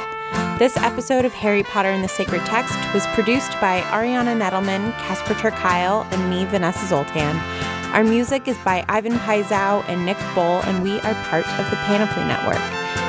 This 0.61 0.77
episode 0.77 1.25
of 1.25 1.33
Harry 1.33 1.63
Potter 1.63 1.89
and 1.89 2.03
the 2.03 2.07
Sacred 2.07 2.45
Text 2.45 2.75
was 2.93 3.07
produced 3.15 3.59
by 3.59 3.81
Ariana 3.89 4.37
Nedelman, 4.39 4.95
Casper 4.99 5.33
ter 5.33 5.49
Kuile, 5.49 6.05
and 6.13 6.29
me, 6.29 6.45
Vanessa 6.45 6.85
Zoltan. 6.85 7.35
Our 7.95 8.03
music 8.03 8.47
is 8.47 8.59
by 8.59 8.85
Ivan 8.87 9.13
Paisau 9.13 9.83
and 9.89 10.05
Nick 10.05 10.19
Bull, 10.35 10.61
and 10.65 10.83
we 10.83 10.99
are 10.99 11.15
part 11.31 11.47
of 11.57 11.67
the 11.71 11.77
Panoply 11.77 12.23
Network. 12.25 12.61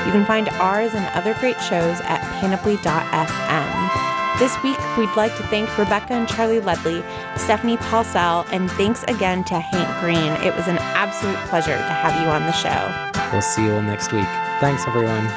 You 0.07 0.13
can 0.13 0.25
find 0.25 0.49
ours 0.61 0.95
and 0.95 1.05
other 1.15 1.35
great 1.41 1.61
shows 1.61 2.01
at 2.09 2.23
panoply.fm. 2.41 4.39
This 4.39 4.57
week, 4.63 4.79
we'd 4.97 5.15
like 5.15 5.37
to 5.37 5.43
thank 5.49 5.77
Rebecca 5.77 6.15
and 6.15 6.27
Charlie 6.27 6.61
Ledley, 6.61 7.05
Stephanie 7.37 7.77
Paulsell, 7.77 8.51
and 8.51 8.71
thanks 8.71 9.03
again 9.09 9.45
to 9.45 9.61
Hank 9.61 10.01
Green. 10.01 10.33
It 10.43 10.57
was 10.57 10.69
an 10.69 10.79
absolute 10.97 11.37
pleasure 11.51 11.77
to 11.77 11.93
have 12.01 12.19
you 12.19 12.29
on 12.29 12.47
the 12.47 12.53
show. 12.53 13.31
We'll 13.31 13.43
see 13.43 13.67
you 13.67 13.75
all 13.75 13.83
next 13.83 14.11
week. 14.11 14.25
Thanks, 14.59 14.87
everyone. 14.87 15.29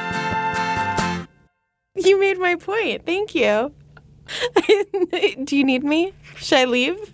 You 2.56 2.60
made 2.60 2.68
my 2.68 2.74
point. 2.74 3.06
Thank 3.06 3.36
you. 3.36 3.74
Do 5.43 5.56
you 5.58 5.64
need 5.64 5.84
me? 5.84 6.14
Should 6.38 6.58
I 6.58 6.66
leave? 6.66 6.97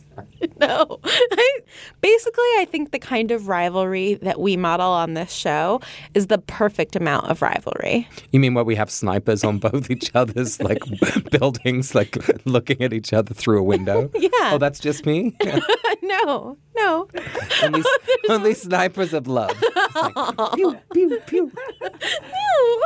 No. 0.59 0.99
I, 1.03 1.59
basically, 2.01 2.43
I 2.57 2.67
think 2.69 2.91
the 2.91 2.99
kind 2.99 3.31
of 3.31 3.47
rivalry 3.47 4.15
that 4.15 4.39
we 4.39 4.57
model 4.57 4.89
on 4.91 5.13
this 5.13 5.31
show 5.31 5.81
is 6.13 6.27
the 6.27 6.37
perfect 6.37 6.95
amount 6.95 7.29
of 7.31 7.41
rivalry. 7.41 8.07
You 8.31 8.39
mean 8.39 8.53
where 8.53 8.63
we 8.63 8.75
have 8.75 8.91
snipers 8.91 9.43
on 9.43 9.57
both 9.57 9.89
each 9.89 10.11
other's 10.13 10.59
like 10.61 10.83
buildings, 11.31 11.95
like 11.95 12.17
looking 12.45 12.81
at 12.81 12.93
each 12.93 13.13
other 13.13 13.33
through 13.33 13.59
a 13.59 13.63
window? 13.63 14.11
Yeah. 14.13 14.29
Oh, 14.43 14.57
that's 14.59 14.79
just 14.79 15.05
me? 15.05 15.35
no, 16.03 16.57
no. 16.75 17.07
only, 17.63 17.83
only 18.29 18.53
snipers 18.53 19.13
of 19.13 19.27
love. 19.27 19.55
Like, 19.95 20.53
pew, 20.53 20.77
pew, 20.93 21.19
pew. 21.25 21.51
No. 21.81 22.85